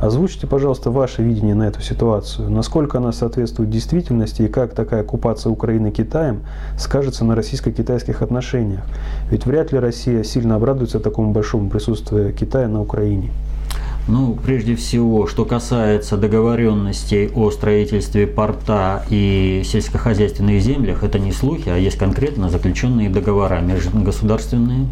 [0.00, 2.50] Озвучьте, пожалуйста, ваше видение на эту ситуацию.
[2.50, 6.42] Насколько она соответствует действительности и как такая оккупация Украины Китаем
[6.78, 8.82] скажется на российско-китайских отношениях.
[9.30, 13.30] Ведь вряд ли Россия сильно обрадуется такому большому присутствию Китая на Украине.
[14.08, 21.68] Ну, прежде всего, что касается договоренностей о строительстве порта и сельскохозяйственных землях, это не слухи,
[21.68, 24.86] а есть конкретно заключенные договора межгосударственные.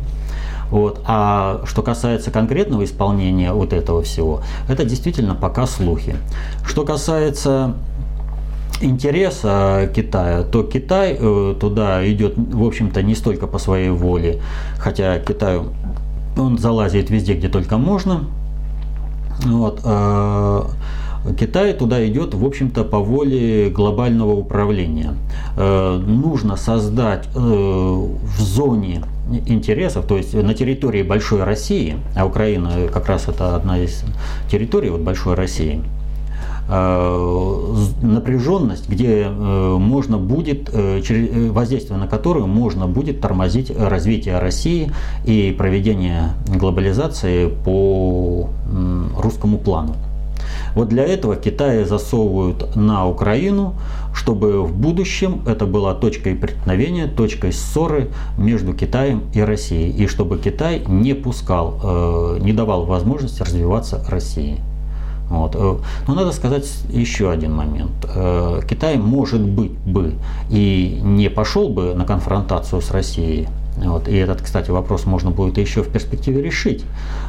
[0.74, 1.02] Вот.
[1.06, 6.16] А что касается конкретного исполнения вот этого всего, это действительно пока слухи.
[6.66, 7.74] Что касается
[8.80, 14.42] интереса Китая, то Китай э, туда идет, в общем-то, не столько по своей воле,
[14.76, 15.60] хотя Китай
[16.36, 18.24] он залазит везде, где только можно.
[19.44, 20.70] Вот, а
[21.38, 25.14] Китай туда идет, в общем-то, по воле глобального управления.
[25.56, 29.04] Э, нужно создать э, в зоне
[29.46, 34.04] интересов, то есть на территории большой России, а Украина как раз это одна из
[34.50, 35.82] территорий вот большой России,
[36.68, 44.90] напряженность, где можно будет, воздействие на которую можно будет тормозить развитие России
[45.26, 48.48] и проведение глобализации по
[49.18, 49.94] русскому плану.
[50.74, 53.74] Вот для этого Китай засовывают на Украину,
[54.14, 59.90] чтобы в будущем это была точкой преткновения, точкой ссоры между Китаем и Россией.
[59.90, 64.60] И чтобы Китай не пускал, э, не давал возможности развиваться России.
[65.28, 65.56] Вот.
[65.56, 67.90] Э, но надо сказать еще один момент.
[68.04, 70.14] Э, Китай, может быть, бы
[70.48, 74.08] и не пошел бы на конфронтацию с Россией, вот.
[74.08, 76.84] И этот, кстати, вопрос можно будет еще в перспективе решить.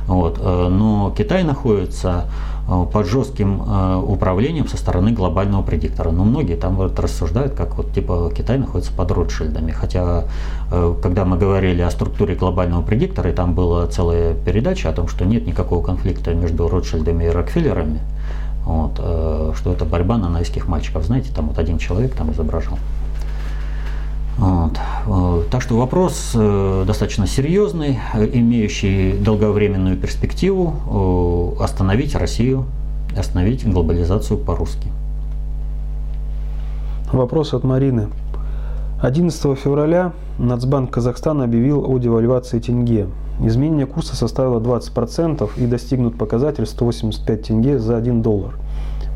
[0.08, 0.40] Вот.
[0.42, 2.26] Но Китай находится
[2.68, 6.10] Э, под жестким э, управлением со стороны глобального предиктора.
[6.12, 9.72] Но многие там вот рассуждают, как вот типа Китай находится под Ротшильдами.
[9.72, 10.26] Хотя,
[10.72, 15.08] э, когда мы говорили о структуре глобального предиктора, и там была целая передача о том,
[15.08, 18.00] что нет никакого конфликта между Ротшильдами и Рокфеллерами,
[18.66, 21.04] вот, что это борьба на найских мальчиков.
[21.04, 22.80] Знаете, там вот один человек там изображал.
[24.38, 24.78] Вот.
[25.08, 28.00] Э, так что вопрос э, достаточно серьезный,
[28.34, 32.66] имеющий долговременную перспективу остановить Россию,
[33.18, 34.90] остановить глобализацию по-русски.
[37.12, 38.10] Вопрос от Марины.
[39.02, 43.08] 11 февраля Нацбанк Казахстана объявил о девальвации тенге.
[43.40, 48.56] Изменение курса составило 20% и достигнут показатель 185 тенге за 1 доллар.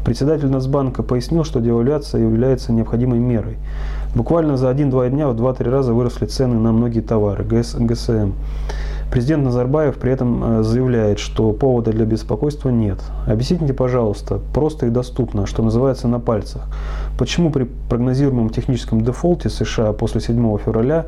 [0.05, 3.58] Председатель Нацбанка пояснил, что девальвация является необходимой мерой.
[4.15, 8.32] Буквально за 1-2 дня в 2-3 раза выросли цены на многие товары ГС, ГСМ.
[9.12, 13.00] Президент Назарбаев при этом э, заявляет, что повода для беспокойства нет.
[13.26, 16.67] Объясните, пожалуйста, просто и доступно, что называется на пальцах,
[17.17, 21.08] почему при прогнозируемом техническом дефолте США после 7 февраля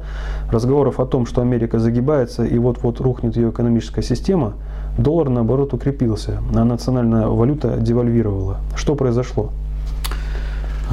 [0.52, 4.54] разговоров о том, что Америка загибается и вот-вот рухнет ее экономическая система,
[4.98, 8.58] доллар наоборот укрепился, а национальная валюта девальвировала.
[8.76, 9.52] Что произошло?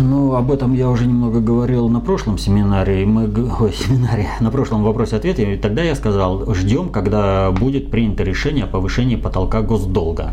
[0.00, 3.24] Ну, об этом я уже немного говорил на прошлом семинаре, мы,
[3.60, 5.54] ой, семинаре, на прошлом вопросе-ответе.
[5.54, 10.30] И тогда я сказал, ждем, когда будет принято решение о повышении потолка госдолга.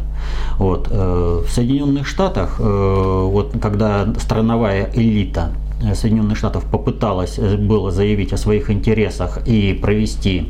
[0.59, 0.87] Вот.
[0.91, 5.51] Э, в Соединенных Штатах, э, вот, когда страновая элита
[5.93, 10.49] Соединенных Штатов попыталась э, было заявить о своих интересах и провести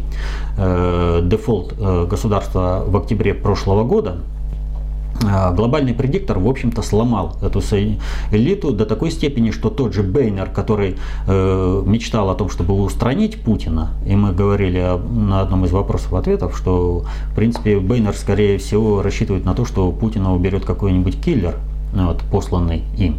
[0.57, 4.17] э, дефолт э, государства в октябре прошлого года,
[5.21, 7.61] глобальный предиктор, в общем-то, сломал эту
[8.31, 10.97] элиту до такой степени, что тот же Бейнер, который
[11.27, 16.57] э, мечтал о том, чтобы устранить Путина, и мы говорили о, на одном из вопросов-ответов,
[16.57, 21.55] что, в принципе, Бейнер, скорее всего, рассчитывает на то, что Путина уберет какой-нибудь киллер,
[21.93, 23.17] вот, посланный им.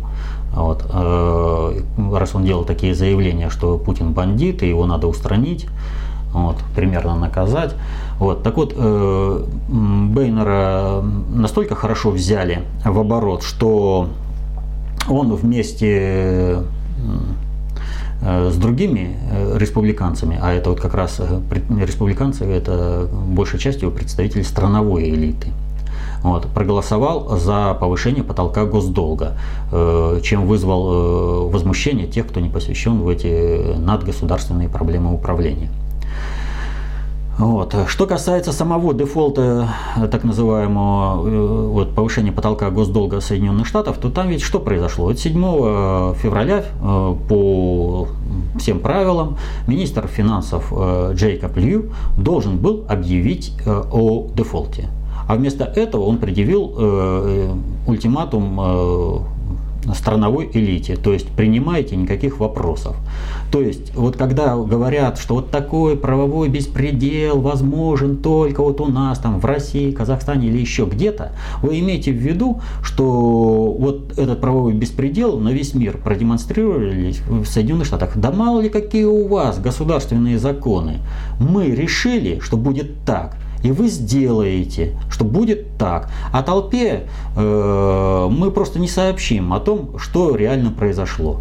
[0.55, 1.81] Вот, э,
[2.13, 5.67] раз он делал такие заявления, что Путин бандит, и его надо устранить,
[6.43, 7.75] вот, примерно наказать.
[8.19, 11.03] Вот, так вот, э, Бейнера
[11.35, 14.09] настолько хорошо взяли в оборот, что
[15.09, 16.63] он вместе
[18.23, 21.41] э, с другими э, республиканцами, а это вот как раз э,
[21.81, 25.49] республиканцы, это большей частью представители страновой элиты,
[26.23, 29.37] вот, проголосовал за повышение потолка госдолга,
[30.23, 35.69] чем вызвал возмущение тех, кто не посвящен в эти надгосударственные проблемы управления.
[37.39, 37.77] Вот.
[37.89, 39.69] Что касается самого дефолта,
[40.11, 45.07] так называемого э, вот, повышения потолка госдолга Соединенных Штатов, то там ведь что произошло?
[45.07, 45.35] Вот 7
[46.15, 48.09] февраля э, по
[48.59, 54.89] всем правилам министр финансов э, Джейкоб Лью должен был объявить о дефолте.
[55.29, 59.27] А вместо этого он предъявил ультиматум
[59.95, 62.97] страновой элите, то есть принимайте никаких вопросов.
[63.51, 69.19] То есть вот когда говорят, что вот такой правовой беспредел возможен только вот у нас
[69.19, 74.75] там в России, Казахстане или еще где-то, вы имеете в виду, что вот этот правовой
[74.75, 78.17] беспредел на весь мир продемонстрировали в Соединенных Штатах.
[78.17, 80.99] Да мало ли какие у вас государственные законы.
[81.39, 86.11] Мы решили, что будет так и вы сделаете, что будет так.
[86.33, 87.05] А толпе
[87.37, 91.41] э, мы просто не сообщим о том, что реально произошло.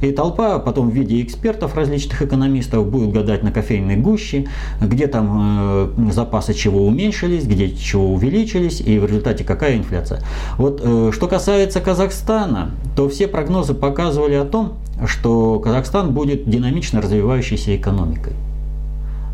[0.00, 4.46] И толпа потом в виде экспертов, различных экономистов, будет гадать на кофейной гуще,
[4.80, 10.20] где там э, запасы чего уменьшились, где чего увеличились, и в результате какая инфляция.
[10.58, 14.74] Вот э, что касается Казахстана, то все прогнозы показывали о том,
[15.06, 18.32] что Казахстан будет динамично развивающейся экономикой.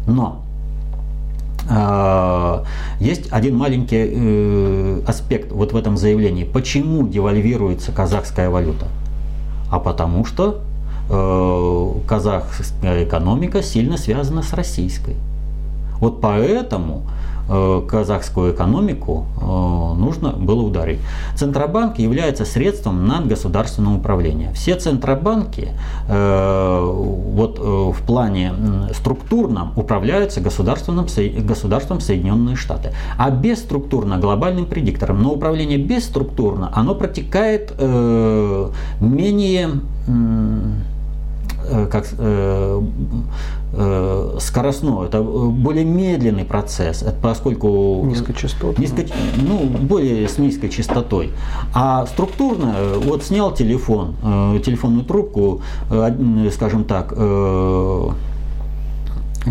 [0.07, 0.43] Но
[3.01, 6.45] есть один маленький э, аспект вот в этом заявлении.
[6.45, 8.87] Почему девальвируется казахская валюта?
[9.71, 10.63] А потому что
[11.11, 15.17] э, казахская экономика сильно связана с российской.
[16.01, 17.20] Вот поэтому Э,
[17.89, 19.45] казахскую экономику э,
[19.99, 21.01] нужно было ударить.
[21.35, 24.53] Центробанк является средством надгосударственного управления.
[24.53, 25.71] Все центробанки
[26.09, 28.53] э, вот в плане
[28.93, 31.07] структурном управляются государственным,
[31.47, 32.93] государством Соединенные Штаты.
[33.19, 35.23] А бесструктурно глобальным предиктором.
[35.23, 37.75] Но управление бесструктурно, оно протекает
[39.01, 39.71] менее
[41.91, 42.81] как э,
[44.41, 49.03] скоростной, это более медленный процесс, это поскольку низкочастотный, низко,
[49.37, 51.31] ну более с низкой частотой.
[51.75, 57.13] А структурно, вот снял телефон, э, телефонную трубку, э, скажем так.
[57.17, 58.11] Э,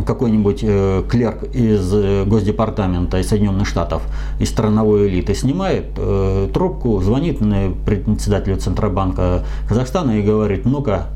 [0.05, 4.03] какой-нибудь э, клерк из э, Госдепартамента из Соединенных Штатов,
[4.39, 7.39] из страновой элиты, снимает э, трубку, звонит
[7.85, 11.07] председателю Центробанка Казахстана и говорит, ну-ка,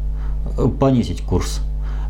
[0.80, 1.62] понизить курс.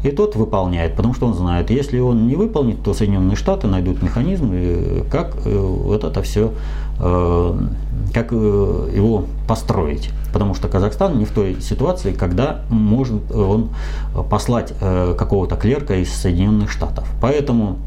[0.04, 4.02] И тот выполняет, потому что он знает, если он не выполнит, то Соединенные Штаты найдут
[4.02, 4.52] механизм,
[5.10, 6.52] как э, вот это все,
[7.00, 7.58] э,
[8.14, 10.10] как э, его построить.
[10.34, 13.70] Потому что Казахстан не в той ситуации, когда может он
[14.30, 17.08] послать какого-то клерка из Соединенных Штатов.
[17.22, 17.78] Поэтому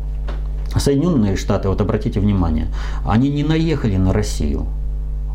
[0.75, 2.69] Соединенные Штаты, вот обратите внимание,
[3.05, 4.67] они не наехали на Россию,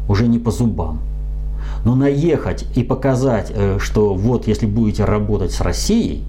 [0.07, 0.99] уже не по зубам.
[1.85, 6.23] Но наехать и показать, что вот если будете работать с Россией,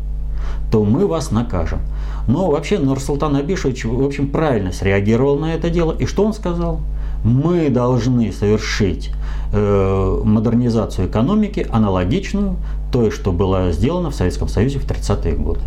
[0.70, 1.80] то мы вас накажем.
[2.26, 5.92] Но вообще Нурсултан Абишевич, в общем, правильно среагировал на это дело.
[5.92, 6.80] И что он сказал?
[7.24, 9.11] Мы должны совершить
[9.53, 12.57] э, модернизацию экономики аналогичную
[12.90, 15.61] той, что было сделано в Советском Союзе в 30-е годы.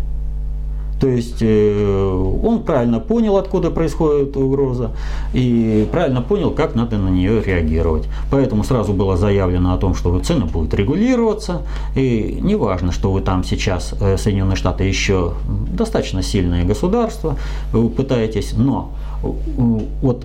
[1.00, 4.92] То есть э, он правильно понял, откуда происходит угроза,
[5.34, 8.04] и правильно понял, как надо на нее реагировать.
[8.30, 11.62] Поэтому сразу было заявлено о том, что цены будут регулироваться,
[11.94, 15.34] и не важно, что вы там сейчас, э, Соединенные Штаты, еще
[15.70, 17.36] достаточно сильное государство,
[17.72, 18.92] вы пытаетесь, но
[19.22, 20.24] вот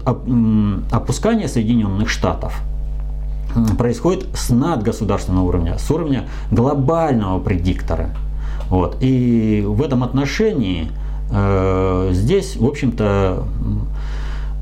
[0.91, 2.61] опускание Соединенных Штатов
[3.77, 8.15] происходит с надгосударственного уровня, с уровня глобального предиктора–
[8.71, 8.97] вот.
[9.01, 10.87] И в этом отношении
[11.29, 13.43] э, здесь, в общем-то,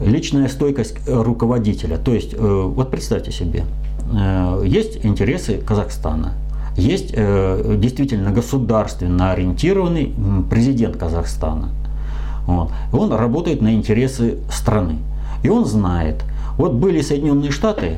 [0.02, 1.98] личная стойкость руководителя.
[1.98, 3.66] То есть, э, вот представьте себе,
[4.12, 6.34] э, есть интересы Казахстана,
[6.76, 10.12] есть э, действительно государственно ориентированный
[10.50, 11.70] президент Казахстана.
[12.48, 12.72] Вот.
[12.92, 14.96] Он работает на интересы страны.
[15.44, 16.24] И он знает,
[16.58, 17.98] вот были Соединенные Штаты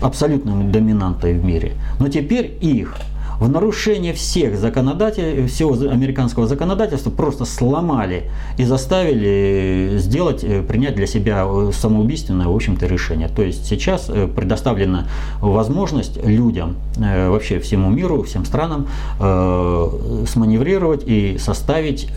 [0.00, 2.96] абсолютными доминантой в мире, но теперь их
[3.42, 11.08] в нарушение всех законодателей, всего американского законодательства просто сломали и заставили сделать, э, принять для
[11.08, 13.28] себя э, самоубийственное, в общем-то, решение.
[13.28, 15.08] То есть сейчас э, предоставлена
[15.40, 18.86] возможность людям, вообще всему миру, всем странам
[19.18, 22.08] сманеврировать и составить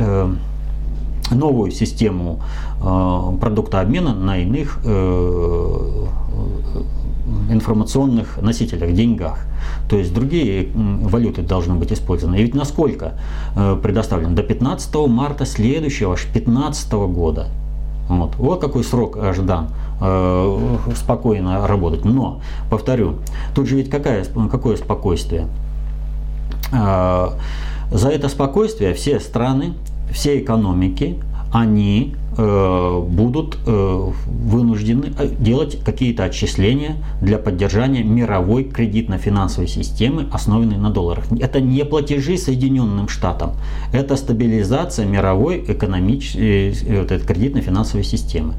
[1.32, 2.42] новую систему
[2.80, 4.80] продукта обмена на иных
[7.50, 9.40] информационных носителях, деньгах.
[9.90, 12.38] То есть другие валюты должны быть использованы.
[12.38, 13.14] И ведь насколько
[13.56, 14.36] э, предоставлено?
[14.36, 17.48] До 15 марта следующего, аж 15 года.
[18.08, 18.36] Вот.
[18.36, 19.70] вот какой срок ожидан
[20.00, 22.06] э, спокойно работать.
[22.06, 23.16] Но, повторю,
[23.56, 25.48] тут же ведь какая, какое спокойствие?
[26.72, 27.30] Э,
[27.92, 29.74] за это спокойствие все страны,
[30.12, 31.20] все экономики,
[31.56, 40.76] они Э, будут э, вынуждены э, делать какие-то отчисления для поддержания мировой кредитно-финансовой системы, основанной
[40.76, 41.24] на долларах.
[41.40, 43.54] Это не платежи Соединенным Штатам,
[43.94, 46.74] это стабилизация мировой экономической
[47.20, 48.56] кредитно-финансовой системы.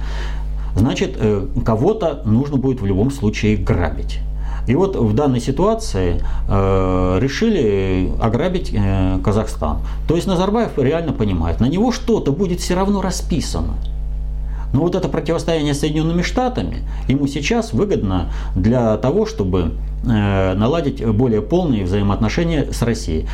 [0.74, 1.18] Значит,
[1.64, 4.20] кого-то нужно будет в любом случае грабить.
[4.66, 9.78] И вот в данной ситуации э, решили ограбить э, Казахстан.
[10.08, 13.74] То есть Назарбаев реально понимает, на него что-то будет все равно расписано.
[14.72, 19.72] Но вот это противостояние с Соединенными Штатами ему сейчас выгодно для того, чтобы
[20.04, 23.26] э, наладить более полные взаимоотношения с Россией.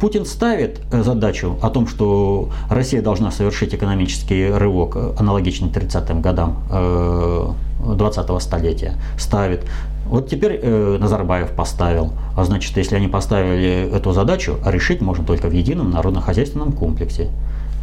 [0.00, 8.36] Путин ставит задачу о том, что Россия должна совершить экономический рывок, аналогичный 30-м годам 20-го
[8.36, 8.94] э, столетия.
[9.16, 9.64] Ставит.
[10.10, 12.12] Вот теперь э, Назарбаев поставил.
[12.36, 17.30] А значит, если они поставили эту задачу, решить можно только в едином народно-хозяйственном комплексе.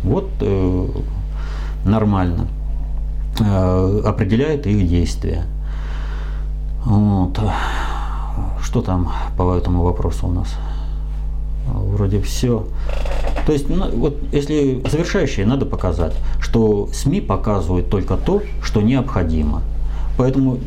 [0.04, 0.88] Вот э,
[1.86, 2.48] нормально.
[3.40, 5.46] Э, определяет их действия.
[6.84, 7.40] Вот.
[8.62, 10.54] Что там по этому вопросу у нас?
[11.66, 12.66] Вроде все.
[13.46, 19.62] То есть, ну, вот если завершающее, надо показать, что СМИ показывают только то, что необходимо.
[20.18, 20.58] Поэтому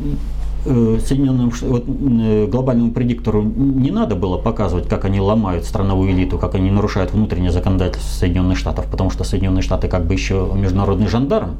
[0.63, 6.55] Соединенным вот, э, глобальному предиктору не надо было показывать, как они ломают страновую элиту, как
[6.55, 11.57] они нарушают внутреннее законодательство Соединенных Штатов, потому что Соединенные Штаты как бы еще международный жандарм.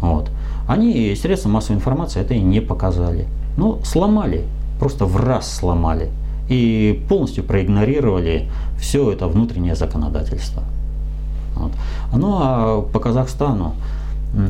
[0.00, 0.30] Вот.
[0.68, 3.26] Они средства массовой информации это и не показали.
[3.56, 4.44] Ну, сломали,
[4.78, 6.10] просто в раз сломали.
[6.48, 10.62] И полностью проигнорировали все это внутреннее законодательство.
[11.56, 11.72] Вот.
[12.14, 13.74] Ну а по Казахстану,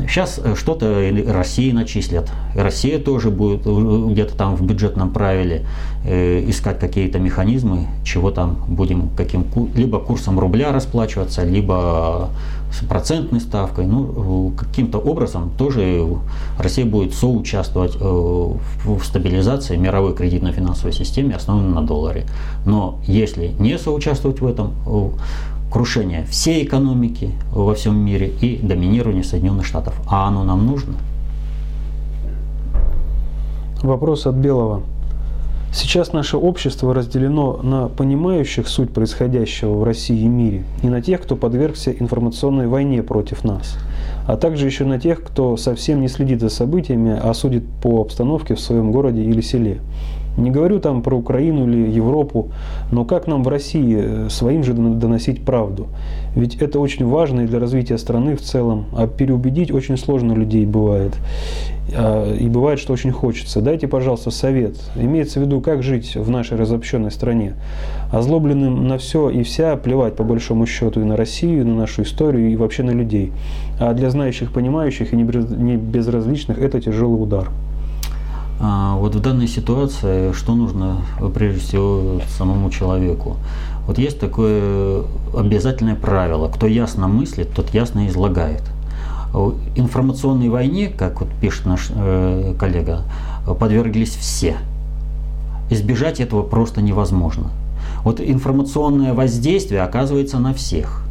[0.08, 2.30] Сейчас э, что-то России начислят.
[2.54, 5.66] Россия тоже будет э, где-то там в бюджетном правиле
[6.04, 12.30] э, искать какие-то механизмы, чего там будем каким либо курсом рубля расплачиваться, либо
[12.72, 13.86] с процентной ставкой.
[13.86, 16.06] Ну, каким-то образом тоже
[16.58, 22.26] Россия будет соучаствовать в стабилизации мировой кредитно-финансовой системы, основанной на долларе.
[22.66, 24.74] Но если не соучаствовать в этом,
[25.70, 29.94] крушение всей экономики во всем мире и доминирование Соединенных Штатов.
[30.06, 30.94] А оно нам нужно?
[33.82, 34.82] Вопрос от Белого.
[35.70, 41.20] Сейчас наше общество разделено на понимающих суть происходящего в России и мире и на тех,
[41.22, 43.76] кто подвергся информационной войне против нас,
[44.26, 48.54] а также еще на тех, кто совсем не следит за событиями, а судит по обстановке
[48.54, 49.80] в своем городе или селе.
[50.38, 52.50] Не говорю там про Украину или Европу,
[52.92, 55.88] но как нам в России э, своим же доносить правду?
[56.36, 60.64] Ведь это очень важно и для развития страны в целом, а переубедить очень сложно людей
[60.64, 61.14] бывает.
[61.92, 63.60] А, и бывает, что очень хочется.
[63.60, 64.76] Дайте, пожалуйста, совет.
[64.94, 67.54] Имеется в виду, как жить в нашей разобщенной стране.
[68.12, 72.02] Озлобленным на все и вся плевать, по большому счету, и на Россию, и на нашу
[72.02, 73.32] историю, и вообще на людей.
[73.80, 77.50] А для знающих, понимающих и не безразличных это тяжелый удар.
[78.60, 81.02] А вот в данной ситуации что нужно
[81.34, 83.36] прежде всего самому человеку?
[83.86, 85.04] Вот есть такое
[85.36, 88.62] обязательное правило, кто ясно мыслит, тот ясно излагает.
[89.32, 93.02] В информационной войне, как вот пишет наш э, коллега,
[93.60, 94.56] подверглись все.
[95.70, 97.50] Избежать этого просто невозможно.
[98.02, 101.02] Вот информационное воздействие оказывается на всех.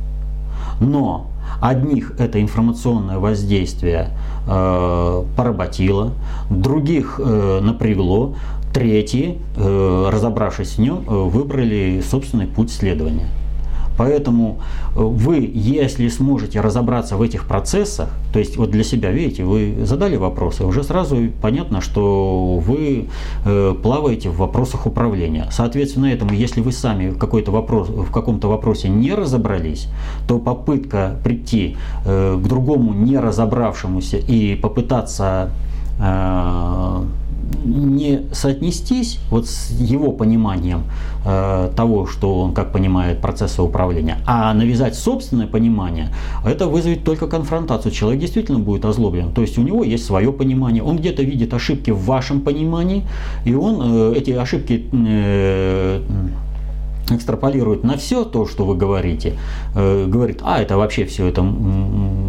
[0.79, 1.27] Но
[1.61, 4.09] Одних это информационное воздействие
[4.47, 6.13] э, поработило,
[6.49, 8.35] других э, напрягло,
[8.73, 13.27] третьи, э, разобравшись в нем, э, выбрали собственный путь следования.
[13.97, 14.59] Поэтому
[14.95, 19.75] э, вы, если сможете разобраться в этих процессах, то есть вот для себя, видите, вы
[19.83, 23.07] задали вопросы, уже сразу понятно, что вы
[23.45, 25.47] э, плаваете в вопросах управления.
[25.51, 29.87] Соответственно, этому, если вы сами какой-то вопрос, в каком-то вопросе не разобрались,
[30.27, 31.75] то попытка прийти
[32.05, 35.51] э, к другому не разобравшемуся и попытаться
[37.67, 40.83] не соотнестись вот с его пониманием
[41.25, 46.09] э, того, что он как понимает процессы управления, а навязать собственное понимание,
[46.45, 47.91] это вызовет только конфронтацию.
[47.91, 49.31] Человек действительно будет озлоблен.
[49.31, 53.03] То есть у него есть свое понимание, он где-то видит ошибки в вашем понимании,
[53.45, 56.01] и он э, эти ошибки э,
[57.09, 59.33] экстраполирует на все то, что вы говорите,
[59.75, 62.26] э, говорит, а это вообще все это, э,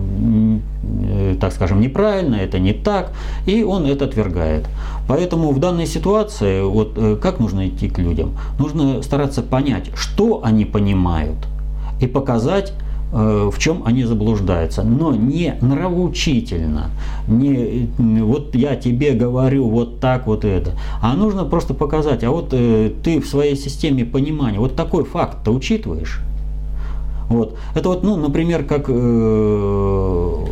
[1.38, 3.12] так скажем, неправильно, это не так,
[3.46, 4.66] и он это отвергает.
[5.08, 8.36] Поэтому в данной ситуации, вот э, как нужно идти к людям?
[8.58, 11.38] Нужно стараться понять, что они понимают,
[12.00, 12.72] и показать
[13.10, 16.90] Э, в чем они заблуждаются, но не нравоучительно,
[17.26, 17.88] не
[18.20, 22.92] вот я тебе говорю вот так вот это, а нужно просто показать, а вот э,
[23.02, 26.20] ты в своей системе понимания вот такой факт-то учитываешь.
[27.30, 27.56] Вот.
[27.74, 30.44] Это вот, ну, например, как э,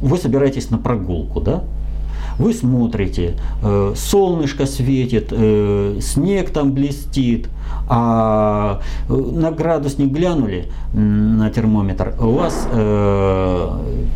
[0.00, 1.62] вы собираетесь на прогулку, да?
[2.38, 7.48] Вы смотрите, э, солнышко светит, э, снег там блестит,
[7.86, 12.66] а э, на градусник глянули на термометр, у вас...
[12.72, 13.68] Э,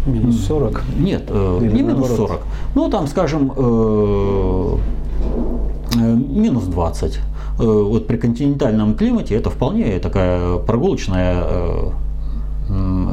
[0.07, 0.83] минус 40?
[0.99, 2.41] Нет, э, не минус 40.
[2.75, 4.77] Ну, там, скажем, э,
[5.95, 7.17] минус 20.
[7.17, 11.45] Э, вот при континентальном климате это вполне такая прогулочная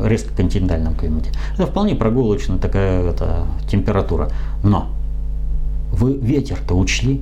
[0.03, 1.31] резко континентальном климате.
[1.53, 4.29] Это вполне прогулочная такая это, температура.
[4.63, 4.89] Но
[5.91, 7.21] вы ветер-то учли?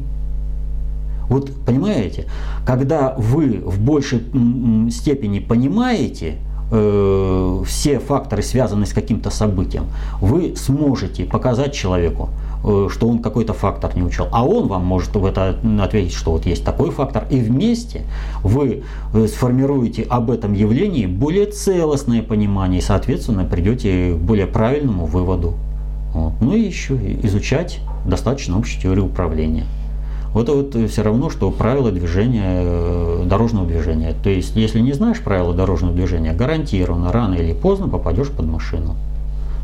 [1.28, 2.26] Вот понимаете,
[2.66, 4.24] когда вы в большей
[4.92, 6.38] степени понимаете
[6.72, 9.86] э, все факторы, связанные с каким-то событием,
[10.22, 12.30] вы сможете показать человеку,
[12.62, 16.46] что он какой-то фактор не учел, а он вам может в это ответить, что вот
[16.46, 18.04] есть такой фактор, и вместе
[18.44, 18.84] вы
[19.14, 25.54] э, сформируете об этом явлении более целостное понимание и, соответственно, придете к более правильному выводу.
[26.14, 26.34] Вот.
[26.42, 29.66] Ну и еще изучать достаточно общей теории управления.
[30.34, 34.14] Вот это вот все равно, что правила движения, э, дорожного движения.
[34.22, 38.96] То есть, если не знаешь правила дорожного движения, гарантированно рано или поздно попадешь под машину.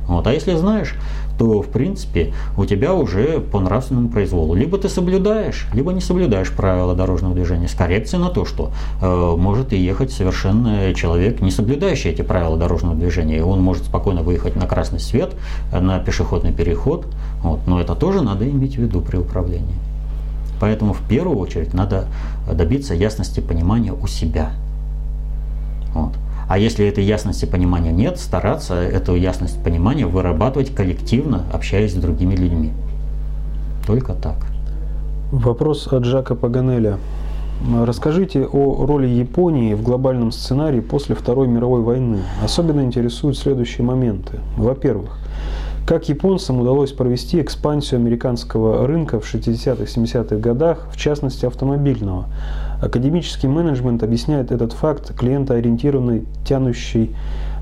[0.08, 0.28] Вот.
[0.28, 0.96] А если знаешь,
[1.38, 4.54] то, в принципе, у тебя уже по нравственному произволу.
[4.54, 9.36] Либо ты соблюдаешь, либо не соблюдаешь правила дорожного движения с коррекцией на то, что э,
[9.38, 13.44] может и ехать совершенно человек, не соблюдающий эти правила дорожного движения.
[13.44, 15.34] Он может спокойно выехать на красный свет,
[15.72, 17.08] на пешеходный переход.
[17.42, 17.68] Вот.
[17.68, 19.76] Но это тоже надо иметь в виду при управлении.
[20.60, 22.08] Поэтому в первую очередь надо
[22.52, 24.52] добиться ясности понимания у себя.
[25.94, 26.14] Вот.
[26.48, 32.36] А если этой ясности понимания нет, стараться эту ясность понимания вырабатывать коллективно, общаясь с другими
[32.36, 32.72] людьми.
[33.88, 34.38] Только так.
[35.32, 36.98] Вопрос от Жака Паганеля.
[37.84, 42.20] Расскажите о роли Японии в глобальном сценарии после Второй мировой войны.
[42.44, 44.40] Особенно интересуют следующие моменты.
[44.58, 45.18] Во-первых,
[45.88, 52.26] как японцам удалось провести экспансию американского рынка в 60-70-х годах, в частности автомобильного?
[52.86, 57.16] Академический менеджмент объясняет этот факт клиентоориентированной тянущей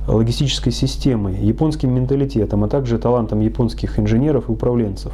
[0.05, 5.13] логистической системой, японским менталитетом, а также талантом японских инженеров и управленцев.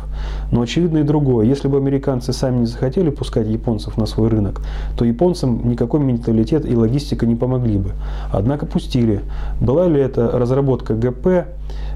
[0.51, 1.45] Но очевидно и другое.
[1.45, 4.61] Если бы американцы сами не захотели пускать японцев на свой рынок,
[4.97, 7.91] то японцам никакой менталитет и логистика не помогли бы.
[8.31, 9.21] Однако пустили.
[9.61, 11.45] Была ли это разработка ГП,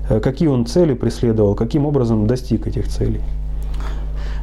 [0.10, 3.22] Э, какие он цели преследовал, каким образом достиг этих целей?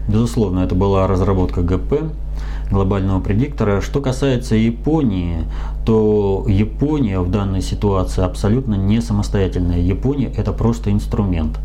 [0.09, 2.11] Безусловно, это была разработка ГП,
[2.71, 3.81] глобального предиктора.
[3.81, 5.45] Что касается Японии,
[5.85, 9.81] то Япония в данной ситуации абсолютно не самостоятельная.
[9.81, 11.59] Япония это просто инструмент.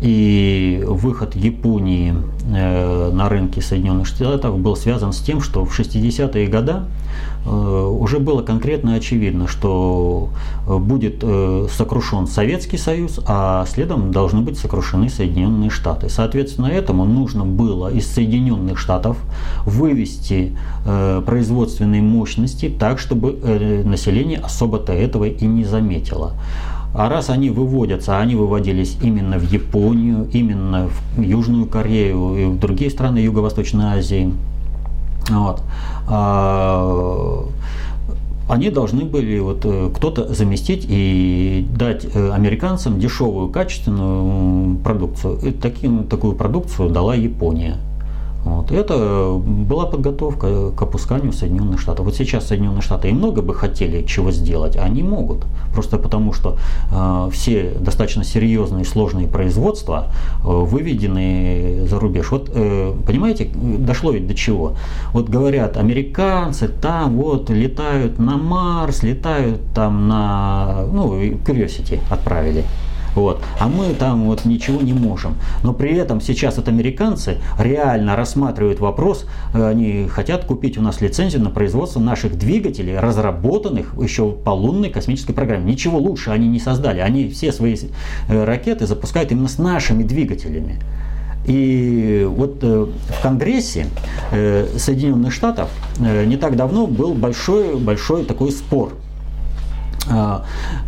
[0.00, 2.14] И выход Японии
[2.46, 6.74] э, на рынки Соединенных Штатов был связан с тем, что в 60-е годы
[7.44, 10.30] э, уже было конкретно очевидно, что
[10.66, 11.24] э, будет
[11.70, 16.08] сокрушен Советский Союз, а следом должны быть сокрушены Соединенные Штаты.
[16.08, 19.16] Соответственно, этому нужно было из Соединенных Штатов
[19.64, 23.32] вывести производственные мощности так, чтобы
[23.84, 26.32] население особо-то этого и не заметило.
[26.94, 32.58] А раз они выводятся, они выводились именно в Японию, именно в Южную Корею и в
[32.58, 34.32] другие страны Юго-Восточной Азии,
[35.30, 35.60] вот,
[36.08, 37.44] а,
[38.48, 45.38] они должны были вот э, кто-то заместить и дать э, американцам дешевую качественную продукцию.
[45.42, 47.76] И таким, такую продукцию дала Япония.
[48.48, 48.72] Вот.
[48.72, 52.06] Это была подготовка к опусканию Соединенных Штатов.
[52.06, 55.44] Вот сейчас Соединенные Штаты и много бы хотели чего сделать, а они могут.
[55.72, 56.56] Просто потому, что
[56.90, 60.08] э, все достаточно серьезные сложные производства
[60.42, 62.30] э, выведены за рубеж.
[62.30, 64.72] Вот, э, понимаете, дошло ведь до чего?
[65.12, 72.64] Вот говорят, американцы там вот летают на Марс, летают там на, ну, Curiosity отправили.
[73.18, 73.42] Вот.
[73.58, 75.34] А мы там вот ничего не можем.
[75.64, 81.00] Но при этом сейчас вот американцы реально рассматривают вопрос, э, они хотят купить у нас
[81.00, 85.72] лицензию на производство наших двигателей, разработанных еще по лунной космической программе.
[85.72, 87.00] Ничего лучше они не создали.
[87.00, 87.76] Они все свои
[88.28, 90.80] э, ракеты запускают именно с нашими двигателями.
[91.44, 93.86] И вот э, в Конгрессе
[94.30, 98.92] Соединенных Штатов не так давно был большой, большой такой спор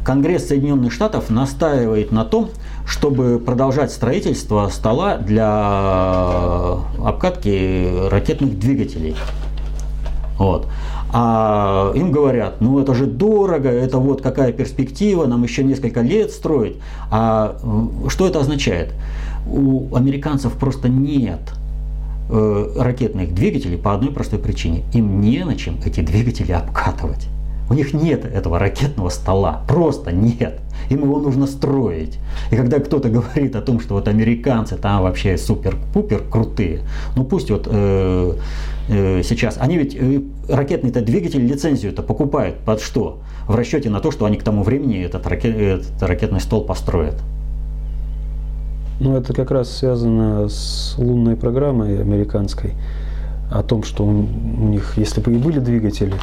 [0.05, 2.51] Конгресс Соединенных Штатов настаивает на том,
[2.87, 9.17] чтобы продолжать строительство стола для обкатки ракетных двигателей.
[10.39, 10.69] Вот.
[11.13, 16.31] А им говорят, ну это же дорого, это вот какая перспектива, нам еще несколько лет
[16.31, 16.77] строить.
[17.11, 17.57] А
[18.09, 18.95] что это означает?
[19.47, 21.41] У американцев просто нет
[22.31, 24.85] э, ракетных двигателей по одной простой причине.
[24.95, 27.27] Им не на чем эти двигатели обкатывать.
[27.71, 30.61] У них нет этого ракетного стола, просто нет.
[30.89, 32.19] Им его нужно строить.
[32.51, 36.81] И когда кто-то говорит о том, что вот американцы там вообще супер-пупер крутые,
[37.15, 38.35] ну пусть вот э,
[38.89, 43.21] э, сейчас, они ведь э, ракетный-то двигатель лицензию-то покупают под что?
[43.47, 47.23] В расчете на то, что они к тому времени этот, ракет, этот ракетный стол построят.
[48.99, 52.75] Ну, это как раз связано с лунной программой американской,
[53.49, 56.15] о том, что у, них, если бы и были двигатели,